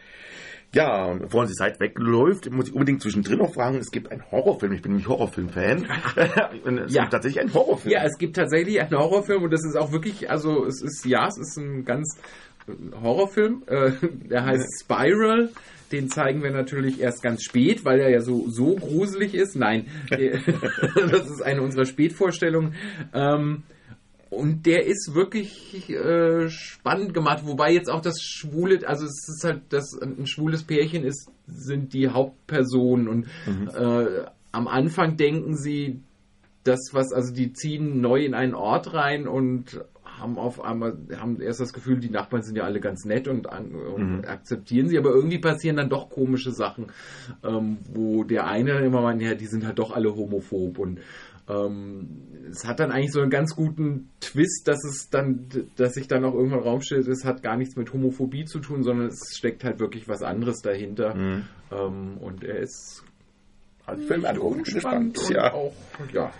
Ja, 0.74 1.06
und 1.06 1.20
bevor 1.20 1.46
die 1.46 1.52
Zeit 1.54 1.80
wegläuft, 1.80 2.50
muss 2.50 2.68
ich 2.68 2.74
unbedingt 2.74 3.00
zwischendrin 3.00 3.38
noch 3.38 3.54
fragen, 3.54 3.78
es 3.78 3.90
gibt 3.90 4.10
einen 4.10 4.30
Horrorfilm, 4.30 4.72
ich 4.72 4.82
bin 4.82 4.92
nämlich 4.92 5.08
Horrorfilm-Fan. 5.08 5.86
Es 6.86 6.92
Ja. 6.92 7.02
gibt 7.02 7.12
tatsächlich 7.12 7.40
einen 7.40 7.54
Horrorfilm. 7.54 7.92
Ja, 7.92 8.04
es 8.04 8.18
gibt 8.18 8.36
tatsächlich 8.36 8.80
einen 8.80 8.90
Horrorfilm 8.98 9.44
und 9.44 9.52
das 9.52 9.64
ist 9.64 9.76
auch 9.76 9.92
wirklich, 9.92 10.28
also 10.28 10.66
es 10.66 10.82
ist, 10.82 11.06
ja, 11.06 11.26
es 11.28 11.38
ist 11.38 11.56
ein 11.56 11.84
ganz 11.84 12.18
äh, 12.68 12.72
Horrorfilm. 13.00 13.62
Äh, 13.66 13.92
der 14.28 14.44
heißt 14.44 14.66
Spiral. 14.82 15.50
Den 15.92 16.08
zeigen 16.08 16.42
wir 16.42 16.50
natürlich 16.50 17.00
erst 17.00 17.22
ganz 17.22 17.44
spät, 17.44 17.84
weil 17.84 18.00
er 18.00 18.10
ja 18.10 18.20
so, 18.20 18.48
so 18.50 18.74
gruselig 18.74 19.34
ist. 19.34 19.54
Nein, 19.54 19.86
das 20.10 21.30
ist 21.30 21.42
eine 21.42 21.62
unserer 21.62 21.84
Spätvorstellungen. 21.86 22.74
Ähm, 23.14 23.62
und 24.36 24.66
der 24.66 24.86
ist 24.86 25.14
wirklich 25.14 25.88
äh, 25.90 26.48
spannend 26.50 27.14
gemacht, 27.14 27.42
wobei 27.46 27.72
jetzt 27.72 27.90
auch 27.90 28.00
das 28.00 28.20
schwule, 28.20 28.86
also 28.86 29.04
es 29.06 29.28
ist 29.28 29.44
halt, 29.44 29.62
dass 29.70 29.92
ein 30.00 30.26
schwules 30.26 30.62
Pärchen 30.64 31.04
ist, 31.04 31.30
sind 31.46 31.92
die 31.92 32.08
Hauptpersonen. 32.08 33.08
Und 33.08 33.26
äh, 33.74 34.24
am 34.52 34.68
Anfang 34.68 35.16
denken 35.16 35.56
sie, 35.56 36.00
das 36.64 36.90
was, 36.92 37.12
also 37.12 37.32
die 37.32 37.52
ziehen 37.52 38.00
neu 38.00 38.24
in 38.24 38.34
einen 38.34 38.54
Ort 38.54 38.92
rein 38.92 39.28
und 39.28 39.80
haben 40.18 40.38
auf 40.38 40.62
einmal, 40.64 40.96
haben 41.18 41.40
erst 41.40 41.60
das 41.60 41.72
Gefühl, 41.72 41.98
die 41.98 42.08
Nachbarn 42.08 42.42
sind 42.42 42.56
ja 42.56 42.64
alle 42.64 42.80
ganz 42.80 43.04
nett 43.04 43.28
und, 43.28 43.50
an, 43.50 43.74
und 43.74 44.18
Mhm. 44.18 44.24
akzeptieren 44.24 44.88
sie, 44.88 44.98
aber 44.98 45.10
irgendwie 45.10 45.38
passieren 45.38 45.76
dann 45.76 45.90
doch 45.90 46.08
komische 46.08 46.52
Sachen, 46.52 46.86
ähm, 47.44 47.78
wo 47.92 48.24
der 48.24 48.46
eine 48.46 48.78
immer 48.80 49.02
meint, 49.02 49.20
ja, 49.20 49.34
die 49.34 49.46
sind 49.46 49.66
halt 49.66 49.78
doch 49.78 49.90
alle 49.90 50.14
homophob. 50.16 50.78
Und 50.78 51.00
ähm, 51.48 52.08
es 52.50 52.64
hat 52.64 52.80
dann 52.80 52.90
eigentlich 52.90 53.12
so 53.12 53.20
einen 53.20 53.30
ganz 53.30 53.54
guten 53.54 54.10
Twist, 54.20 54.66
dass 54.68 54.82
es 54.84 55.08
dann, 55.10 55.48
dass 55.76 55.94
sich 55.94 56.08
dann 56.08 56.24
auch 56.24 56.34
irgendwann 56.34 56.60
Raum 56.60 56.80
stellt, 56.80 57.06
es 57.08 57.24
hat 57.24 57.42
gar 57.42 57.56
nichts 57.56 57.76
mit 57.76 57.92
Homophobie 57.92 58.44
zu 58.44 58.58
tun, 58.60 58.82
sondern 58.82 59.08
es 59.08 59.36
steckt 59.36 59.64
halt 59.64 59.78
wirklich 59.80 60.08
was 60.08 60.22
anderes 60.22 60.60
dahinter. 60.62 61.14
Mhm. 61.14 61.44
Ähm, 61.72 62.18
und 62.18 62.44
er 62.44 62.58
ist 62.58 63.04
Also 63.84 64.06
Film 64.06 64.24
unspannend 64.24 65.14
gespannt. 65.14 65.18
und 65.18 65.30
Ja. 65.30 65.52
auch, 65.52 65.72
ja. 66.12 66.32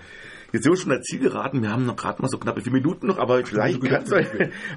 Jetzt 0.53 0.65
sind 0.65 0.73
wir 0.73 0.77
schon 0.77 0.93
ans 0.93 1.07
Ziel 1.07 1.21
geraten. 1.21 1.63
Wir 1.63 1.71
haben 1.71 1.87
noch 1.87 1.97
gerade 1.97 2.23
mal 2.23 2.29
so 2.29 2.39
knappe 2.39 2.61
vier 2.61 2.73
Minuten 2.73 3.07
noch, 3.09 3.19
aber 3.19 3.45
vielleicht 3.45 3.83
kannst, 3.83 4.13
du, 4.13 4.25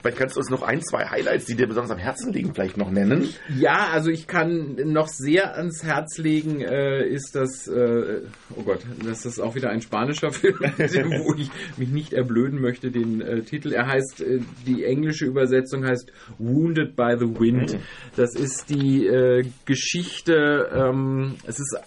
vielleicht 0.02 0.18
kannst 0.18 0.36
du 0.36 0.40
uns 0.40 0.50
noch 0.50 0.62
ein, 0.62 0.82
zwei 0.82 1.06
Highlights, 1.06 1.46
die 1.46 1.56
dir 1.56 1.68
besonders 1.68 1.92
am 1.92 1.98
Herzen 1.98 2.34
liegen, 2.34 2.54
vielleicht 2.54 2.78
noch 2.78 2.92
nennen. 2.92 3.30
Ja, 3.58 3.90
also 3.92 4.10
ich 4.10 4.28
kann 4.28 4.76
noch 4.86 5.08
sehr 5.08 5.56
ans 5.56 5.84
Herz 5.84 6.18
legen, 6.18 6.62
äh, 6.62 7.08
ist 7.08 7.36
das, 7.36 7.68
äh, 7.68 8.22
oh 8.56 8.64
Gott, 8.64 8.82
das 9.04 9.26
ist 9.26 9.40
auch 9.40 9.56
wieder 9.56 9.70
ein 9.70 9.82
spanischer 9.82 10.32
Film, 10.32 10.60
wo 10.60 11.34
ich 11.36 11.50
mich 11.78 11.90
nicht 11.90 12.14
erblöden 12.14 12.60
möchte, 12.60 12.92
den 12.92 13.22
äh, 13.22 13.42
Titel. 13.42 13.72
Er 13.72 13.88
heißt, 13.88 14.22
äh, 14.22 14.40
die 14.66 14.84
englische 14.84 15.26
Übersetzung 15.26 15.86
heißt 15.86 16.12
Wounded 16.38 16.96
by 16.96 17.16
the 17.20 17.40
Wind. 17.40 17.78
Das 18.16 18.36
ist 18.36 18.70
die 18.70 19.06
äh, 19.08 19.46
Geschichte, 19.66 20.70
ähm, 20.74 21.36
es 21.46 21.60
ist 21.60 21.78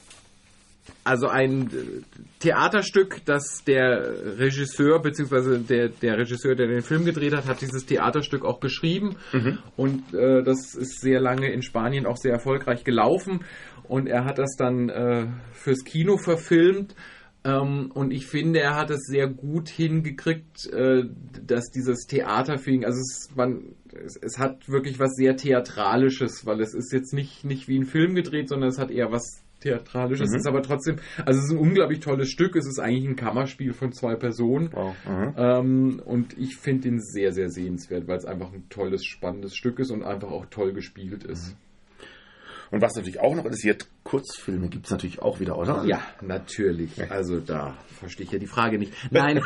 also 1.05 1.29
ein 1.29 1.67
äh, 1.67 2.21
Theaterstück, 2.39 3.25
das 3.25 3.63
der 3.67 4.39
Regisseur, 4.39 5.01
beziehungsweise 5.01 5.59
der, 5.59 5.89
der 5.89 6.19
Regisseur, 6.19 6.55
der 6.55 6.69
den 6.69 6.83
Film 6.83 7.05
gedreht 7.05 7.35
hat, 7.35 7.47
hat 7.47 7.61
dieses 7.61 7.87
Theaterstück 7.87 8.45
auch 8.45 8.61
geschrieben. 8.61 9.17
Und 9.77 10.15
äh, 10.15 10.43
das 10.43 10.75
ist 10.75 11.01
sehr 11.01 11.21
lange 11.21 11.53
in 11.53 11.63
Spanien 11.63 12.07
auch 12.07 12.17
sehr 12.17 12.33
erfolgreich 12.33 12.85
gelaufen. 12.85 13.45
Und 13.89 14.07
er 14.07 14.25
hat 14.25 14.39
das 14.39 14.57
dann 14.57 14.89
äh, 14.89 15.27
fürs 15.53 15.85
Kino 15.85 16.17
verfilmt. 16.17 16.95
Ähm, 17.45 17.91
und 17.93 18.13
ich 18.13 18.27
finde, 18.27 18.61
er 18.61 18.77
hat 18.77 18.91
es 18.91 19.03
sehr 19.07 19.27
gut 19.27 19.69
hingekriegt, 19.69 20.73
äh, 20.73 21.05
dass 21.45 21.71
dieses 21.71 22.07
Theaterfeeling, 22.07 22.85
also 22.85 23.01
es, 23.01 23.31
man, 23.35 23.75
es, 23.93 24.17
es 24.17 24.39
hat 24.39 24.69
wirklich 24.69 25.01
was 25.01 25.15
sehr 25.17 25.37
Theatralisches, 25.37 26.47
weil 26.47 26.61
es 26.61 26.75
ist 26.75 26.93
jetzt 26.93 27.13
nicht, 27.13 27.45
nicht 27.45 27.67
wie 27.67 27.79
ein 27.79 27.87
Film 27.87 28.15
gedreht, 28.15 28.49
sondern 28.49 28.69
es 28.69 28.79
hat 28.79 28.93
eher 28.93 29.11
was 29.11 29.43
Theatralisches. 29.63 30.31
Mhm. 30.31 30.37
Es 30.37 30.41
ist 30.43 30.47
aber 30.47 30.63
trotzdem, 30.63 30.97
also 31.25 31.39
es 31.39 31.47
ist 31.47 31.53
ein 31.53 31.59
unglaublich 31.59 32.01
tolles 32.01 32.29
Stück. 32.29 32.57
Es 32.57 32.67
ist 32.67 32.79
eigentlich 32.79 33.09
ein 33.09 33.17
Kammerspiel 33.17 33.73
von 33.73 33.93
zwei 33.93 34.17
Personen. 34.17 34.71
Wow. 34.73 34.95
Mhm. 35.09 35.35
Ähm, 35.37 36.03
und 36.05 36.39
ich 36.39 36.57
finde 36.57 36.89
ihn 36.89 37.01
sehr, 37.01 37.33
sehr 37.33 37.51
sehenswert, 37.51 38.09
weil 38.09 38.19
es 38.19 38.25
einfach 38.25 38.53
ein 38.53 38.69
tolles, 38.69 39.05
spannendes 39.05 39.55
Stück 39.55 39.79
ist 39.79 39.91
und 39.91 40.03
einfach 40.03 40.31
auch 40.31 40.47
toll 40.47 40.73
gespielt 40.73 41.25
ist. 41.25 41.57
Und 42.71 42.81
was 42.81 42.95
natürlich 42.95 43.21
auch 43.21 43.35
noch 43.35 43.45
interessiert, 43.45 43.87
Kurzfilme 44.05 44.69
gibt 44.69 44.87
es 44.87 44.91
natürlich 44.91 45.23
auch 45.23 45.39
wieder, 45.39 45.57
oder? 45.57 45.85
Ja, 45.85 46.01
natürlich. 46.21 47.11
Also 47.11 47.39
da 47.39 47.77
verstehe 48.01 48.27
ich 48.27 48.33
ja 48.33 48.39
die 48.39 48.47
Frage 48.49 48.79
nicht. 48.79 48.93
Nein. 49.13 49.37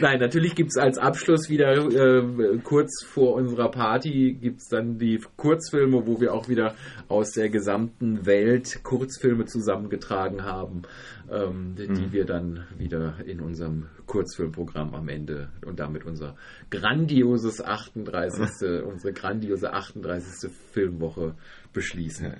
Nein, 0.00 0.20
natürlich 0.20 0.54
gibt 0.54 0.70
es 0.70 0.76
als 0.76 0.98
Abschluss 0.98 1.48
wieder 1.48 1.72
äh, 1.72 2.58
kurz 2.62 3.04
vor 3.04 3.34
unserer 3.34 3.70
Party 3.70 4.36
gibt 4.38 4.60
es 4.60 4.68
dann 4.68 4.98
die 4.98 5.18
Kurzfilme, 5.36 6.06
wo 6.06 6.20
wir 6.20 6.34
auch 6.34 6.48
wieder 6.48 6.74
aus 7.08 7.30
der 7.32 7.48
gesamten 7.48 8.26
Welt 8.26 8.80
Kurzfilme 8.82 9.46
zusammengetragen 9.46 10.44
haben, 10.44 10.82
ähm, 11.30 11.74
die, 11.76 11.88
die 11.88 12.12
wir 12.12 12.26
dann 12.26 12.66
wieder 12.76 13.14
in 13.24 13.40
unserem 13.40 13.86
Kurzfilmprogramm 14.06 14.94
am 14.94 15.08
Ende 15.08 15.48
und 15.64 15.80
damit 15.80 16.04
unser 16.04 16.36
grandioses 16.68 17.64
38. 17.64 18.82
unsere 18.84 19.12
grandiose 19.14 19.72
38. 19.72 20.50
Filmwoche 20.72 21.34
beschließen. 21.72 22.34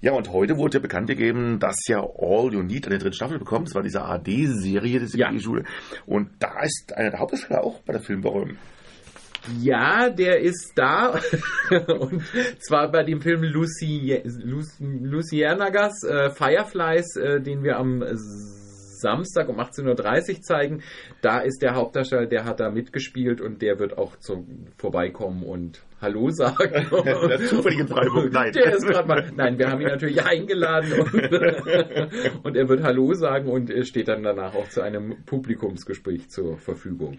Ja, 0.00 0.12
und 0.12 0.30
heute 0.30 0.56
wurde 0.56 0.78
ja 0.78 0.80
bekannt 0.82 1.08
gegeben, 1.08 1.58
dass 1.58 1.76
ja 1.88 2.00
All 2.00 2.52
You 2.52 2.62
Need 2.62 2.86
eine 2.86 2.98
dritte 2.98 3.16
Staffel 3.16 3.38
bekommt. 3.38 3.68
Das 3.68 3.74
war 3.74 3.82
diese 3.82 4.02
AD-Serie, 4.02 5.00
diese 5.00 5.18
Ja. 5.18 5.36
Schule. 5.38 5.64
Und 6.06 6.30
da 6.38 6.62
ist 6.62 6.92
einer 6.94 7.10
der 7.10 7.20
Hauptdarsteller 7.20 7.64
auch 7.64 7.80
bei 7.80 7.92
der 7.94 8.02
Filmwoche. 8.02 8.50
Ja, 9.60 10.10
der 10.10 10.40
ist 10.40 10.72
da. 10.74 11.20
und 11.98 12.22
zwar 12.58 12.90
bei 12.90 13.04
dem 13.04 13.20
Film 13.20 13.42
Lucy, 13.42 14.20
Lucy, 14.24 14.84
Lucianagas 15.02 16.02
äh, 16.02 16.30
Fireflies, 16.30 17.16
äh, 17.16 17.40
den 17.40 17.62
wir 17.62 17.78
am 17.78 18.02
Samstag 19.00 19.48
um 19.48 19.60
18.30 19.60 20.36
Uhr 20.36 20.42
zeigen. 20.42 20.82
Da 21.22 21.40
ist 21.40 21.62
der 21.62 21.74
Hauptdarsteller, 21.74 22.26
der 22.26 22.44
hat 22.44 22.60
da 22.60 22.70
mitgespielt 22.70 23.40
und 23.40 23.62
der 23.62 23.78
wird 23.78 23.98
auch 23.98 24.16
zum 24.16 24.66
vorbeikommen 24.78 25.42
und 25.42 25.82
Hallo 26.00 26.30
sagen. 26.30 26.86
der 27.04 27.38
zufällig 27.46 27.80
in 27.80 27.88
Freiburg, 27.88 28.32
nein. 28.32 28.52
Der 28.52 28.74
ist 28.74 28.86
gerade 28.86 29.08
mal. 29.08 29.32
Nein, 29.34 29.58
wir 29.58 29.70
haben 29.70 29.80
ihn 29.80 29.88
natürlich 29.88 30.22
eingeladen 30.22 30.92
und, 30.92 31.14
und 32.44 32.56
er 32.56 32.68
wird 32.68 32.82
Hallo 32.82 33.14
sagen 33.14 33.48
und 33.48 33.72
steht 33.86 34.08
dann 34.08 34.22
danach 34.22 34.54
auch 34.54 34.68
zu 34.68 34.82
einem 34.82 35.24
Publikumsgespräch 35.24 36.28
zur 36.28 36.58
Verfügung. 36.58 37.18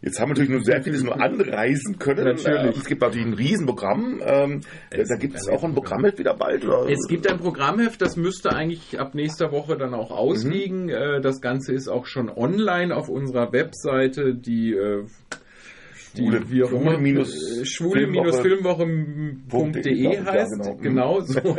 Jetzt 0.00 0.20
haben 0.20 0.28
wir 0.28 0.34
natürlich 0.34 0.50
nur 0.50 0.64
sehr 0.64 0.82
vieles 0.82 1.02
nur 1.02 1.20
anreisen 1.20 1.98
können. 1.98 2.24
Natürlich. 2.24 2.76
Es 2.76 2.84
gibt 2.86 3.00
natürlich 3.00 3.26
ein 3.26 3.34
Riesenprogramm. 3.34 4.22
Ähm, 4.24 4.60
da 4.90 5.16
gibt 5.16 5.34
es 5.36 5.48
auch 5.48 5.64
ein 5.64 5.74
Programmheft 5.74 6.18
wieder 6.18 6.34
bald. 6.34 6.64
Oder? 6.64 6.88
Es 6.88 7.06
gibt 7.08 7.28
ein 7.28 7.38
Programmheft, 7.38 8.00
das 8.00 8.16
müsste 8.16 8.52
eigentlich 8.52 9.00
ab 9.00 9.14
nächster 9.14 9.50
Woche 9.50 9.76
dann 9.76 9.94
auch 9.94 10.10
ausliegen. 10.10 10.86
Mhm. 10.86 11.22
Das 11.22 11.40
Ganze 11.40 11.72
ist 11.72 11.88
auch 11.88 12.06
schon 12.06 12.28
online 12.28 12.94
auf 12.94 13.08
unserer 13.08 13.52
Webseite, 13.52 14.34
die 14.34 14.72
äh, 14.72 15.04
Schwule, 16.16 16.40
die, 16.40 16.50
wie 16.50 16.64
auch 16.64 16.72
immer, 16.72 16.98
minus 16.98 17.60
schwule-filmwoche.de 17.64 20.24
heißt. 20.24 20.64
Ja, 20.64 20.72
genau. 20.74 20.76
genau 20.80 21.20
so. 21.20 21.40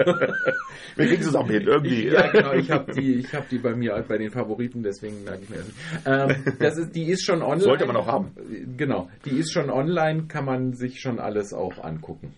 Wir 0.95 1.07
kriegen 1.07 1.21
es 1.21 1.35
auch 1.35 1.47
hin, 1.47 1.63
irgendwie. 1.63 2.07
Ja, 2.07 2.31
genau, 2.31 2.53
ich 2.53 2.71
habe 2.71 2.93
die, 2.93 3.15
ich 3.15 3.33
hab 3.33 3.49
die 3.49 3.57
bei 3.57 3.75
mir 3.75 4.01
bei 4.07 4.17
den 4.17 4.31
Favoriten, 4.31 4.83
deswegen 4.83 5.25
sage 5.25 5.39
ich 5.43 5.49
mir 5.49 5.57
das. 5.57 5.67
Ähm, 6.05 6.35
das 6.59 6.77
ist, 6.77 6.95
die 6.95 7.05
ist 7.05 7.23
schon 7.23 7.41
online. 7.41 7.61
Sollte 7.61 7.85
man 7.85 7.95
auch 7.95 8.07
haben. 8.07 8.31
Genau, 8.77 9.09
die 9.25 9.37
ist 9.37 9.53
schon 9.53 9.69
online, 9.69 10.23
kann 10.27 10.45
man 10.45 10.73
sich 10.73 10.99
schon 10.99 11.19
alles 11.19 11.53
auch 11.53 11.83
angucken. 11.83 12.33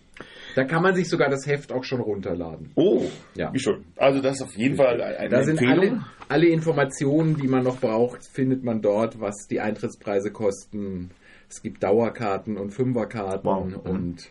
Da 0.54 0.64
kann 0.64 0.82
man 0.82 0.94
sich 0.94 1.08
sogar 1.08 1.30
das 1.30 1.46
Heft 1.46 1.72
auch 1.72 1.84
schon 1.84 2.00
runterladen. 2.00 2.70
Oh, 2.74 3.04
ja. 3.34 3.52
Wie 3.52 3.58
schön. 3.58 3.84
Also 3.96 4.20
das 4.20 4.36
ist 4.36 4.42
auf 4.42 4.56
jeden 4.56 4.76
Fall 4.76 5.00
eine 5.00 5.28
da 5.28 5.44
sind 5.44 5.62
alle, 5.62 6.04
alle 6.28 6.48
Informationen, 6.48 7.36
die 7.36 7.48
man 7.48 7.64
noch 7.64 7.80
braucht, 7.80 8.26
findet 8.26 8.62
man 8.62 8.82
dort, 8.82 9.20
was 9.20 9.46
die 9.48 9.60
Eintrittspreise 9.60 10.30
kosten, 10.30 11.10
es 11.52 11.60
gibt 11.60 11.82
Dauerkarten 11.82 12.56
und 12.56 12.70
Fünferkarten 12.70 13.44
wow. 13.44 13.84
und 13.84 14.30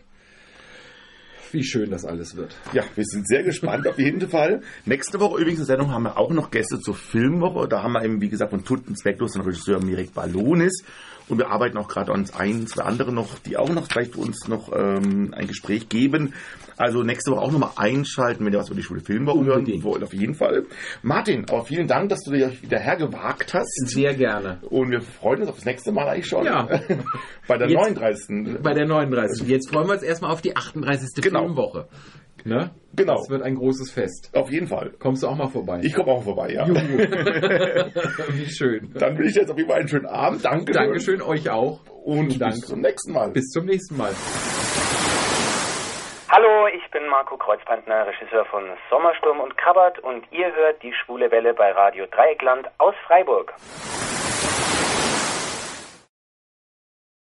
wie 1.52 1.62
schön 1.62 1.90
das 1.90 2.04
alles 2.04 2.34
wird. 2.34 2.56
Ja, 2.72 2.82
wir 2.96 3.04
sind 3.04 3.28
sehr 3.28 3.44
gespannt 3.44 3.86
auf 3.86 3.98
jeden 3.98 4.28
Fall. 4.28 4.62
Nächste 4.86 5.20
Woche 5.20 5.40
übrigens 5.40 5.60
in 5.60 5.66
der 5.66 5.76
Sendung 5.76 5.92
haben 5.92 6.02
wir 6.02 6.18
auch 6.18 6.30
noch 6.30 6.50
Gäste 6.50 6.80
zur 6.80 6.94
Filmwoche. 6.94 7.68
Da 7.68 7.82
haben 7.82 7.92
wir 7.92 8.02
eben, 8.04 8.20
wie 8.20 8.28
gesagt, 8.28 8.50
von 8.50 8.64
Tutten 8.64 8.96
Zwecklos 8.96 9.32
den 9.32 9.42
Regisseur 9.42 9.80
Mirek 9.84 10.14
Ballonis. 10.14 10.82
Und 11.32 11.38
wir 11.38 11.48
arbeiten 11.48 11.78
auch 11.78 11.88
gerade 11.88 12.12
an 12.12 12.26
ein, 12.36 12.66
zwei 12.66 12.82
andere 12.82 13.10
noch, 13.10 13.38
die 13.38 13.56
auch 13.56 13.70
noch 13.70 13.86
vielleicht 13.86 14.16
uns 14.16 14.48
noch 14.48 14.70
ähm, 14.70 15.32
ein 15.34 15.46
Gespräch 15.46 15.88
geben. 15.88 16.34
Also 16.76 17.02
nächste 17.02 17.30
Woche 17.30 17.40
auch 17.40 17.50
nochmal 17.50 17.70
einschalten, 17.76 18.44
wenn 18.44 18.52
ihr 18.52 18.58
was 18.58 18.68
über 18.68 18.76
die 18.76 18.82
Schule 18.82 19.00
Filmwoche 19.00 19.42
hören 19.46 19.82
wollt, 19.82 20.02
auf 20.02 20.12
jeden 20.12 20.34
Fall. 20.34 20.66
Martin, 21.00 21.46
aber 21.48 21.64
vielen 21.64 21.86
Dank, 21.88 22.10
dass 22.10 22.20
du 22.20 22.32
dich 22.32 22.62
wieder 22.62 22.78
hergewagt 22.78 23.54
hast. 23.54 23.88
Sehr 23.88 24.12
gerne. 24.12 24.58
Und 24.68 24.90
wir 24.90 25.00
freuen 25.00 25.40
uns 25.40 25.48
auf 25.48 25.56
das 25.56 25.64
nächste 25.64 25.90
Mal 25.90 26.06
eigentlich 26.06 26.26
schon. 26.26 26.44
Ja. 26.44 26.68
bei 27.48 27.56
der 27.56 27.70
Jetzt, 27.70 27.98
39. 27.98 28.62
Bei 28.62 28.74
der 28.74 28.86
39. 28.86 29.48
Jetzt 29.48 29.70
freuen 29.70 29.86
wir 29.86 29.94
uns 29.94 30.02
erstmal 30.02 30.32
auf 30.32 30.42
die 30.42 30.54
38. 30.54 31.22
Genau. 31.22 31.46
Filmwoche. 31.46 31.88
Ne? 32.44 32.70
Genau. 32.94 33.14
Das 33.14 33.30
wird 33.30 33.42
ein 33.42 33.54
großes 33.54 33.92
Fest. 33.92 34.30
Auf 34.34 34.50
jeden 34.50 34.66
Fall. 34.66 34.92
Kommst 34.98 35.22
du 35.22 35.28
auch 35.28 35.36
mal 35.36 35.48
vorbei? 35.48 35.80
Ich 35.82 35.94
komme 35.94 36.12
auch 36.12 36.22
vorbei, 36.22 36.50
ja. 36.52 36.66
Wie 38.28 38.46
schön. 38.46 38.92
Dann 38.94 39.16
wünsche 39.16 39.30
ich 39.30 39.36
jetzt 39.36 39.50
auf 39.50 39.56
jeden 39.56 39.70
Fall 39.70 39.80
einen 39.80 39.88
schönen 39.88 40.06
Abend. 40.06 40.44
Danke. 40.44 40.72
Dankeschön, 40.72 41.22
euch 41.22 41.48
auch. 41.48 41.80
Und 42.04 42.38
bis 42.38 42.60
zum 42.60 42.80
nächsten 42.80 43.12
Mal. 43.12 43.30
Bis 43.30 43.48
zum 43.50 43.64
nächsten 43.64 43.96
Mal. 43.96 44.12
Hallo, 46.28 46.66
ich 46.74 46.90
bin 46.90 47.06
Marco 47.08 47.36
Kreuzpantner, 47.36 48.06
Regisseur 48.06 48.46
von 48.46 48.64
Sommersturm 48.90 49.40
und 49.40 49.56
Krabbert 49.58 49.98
und 49.98 50.24
ihr 50.32 50.54
hört 50.54 50.82
die 50.82 50.94
Schwule 50.94 51.30
Welle 51.30 51.52
bei 51.52 51.70
Radio 51.72 52.06
Dreieckland 52.06 52.68
aus 52.78 52.94
Freiburg. 53.06 53.52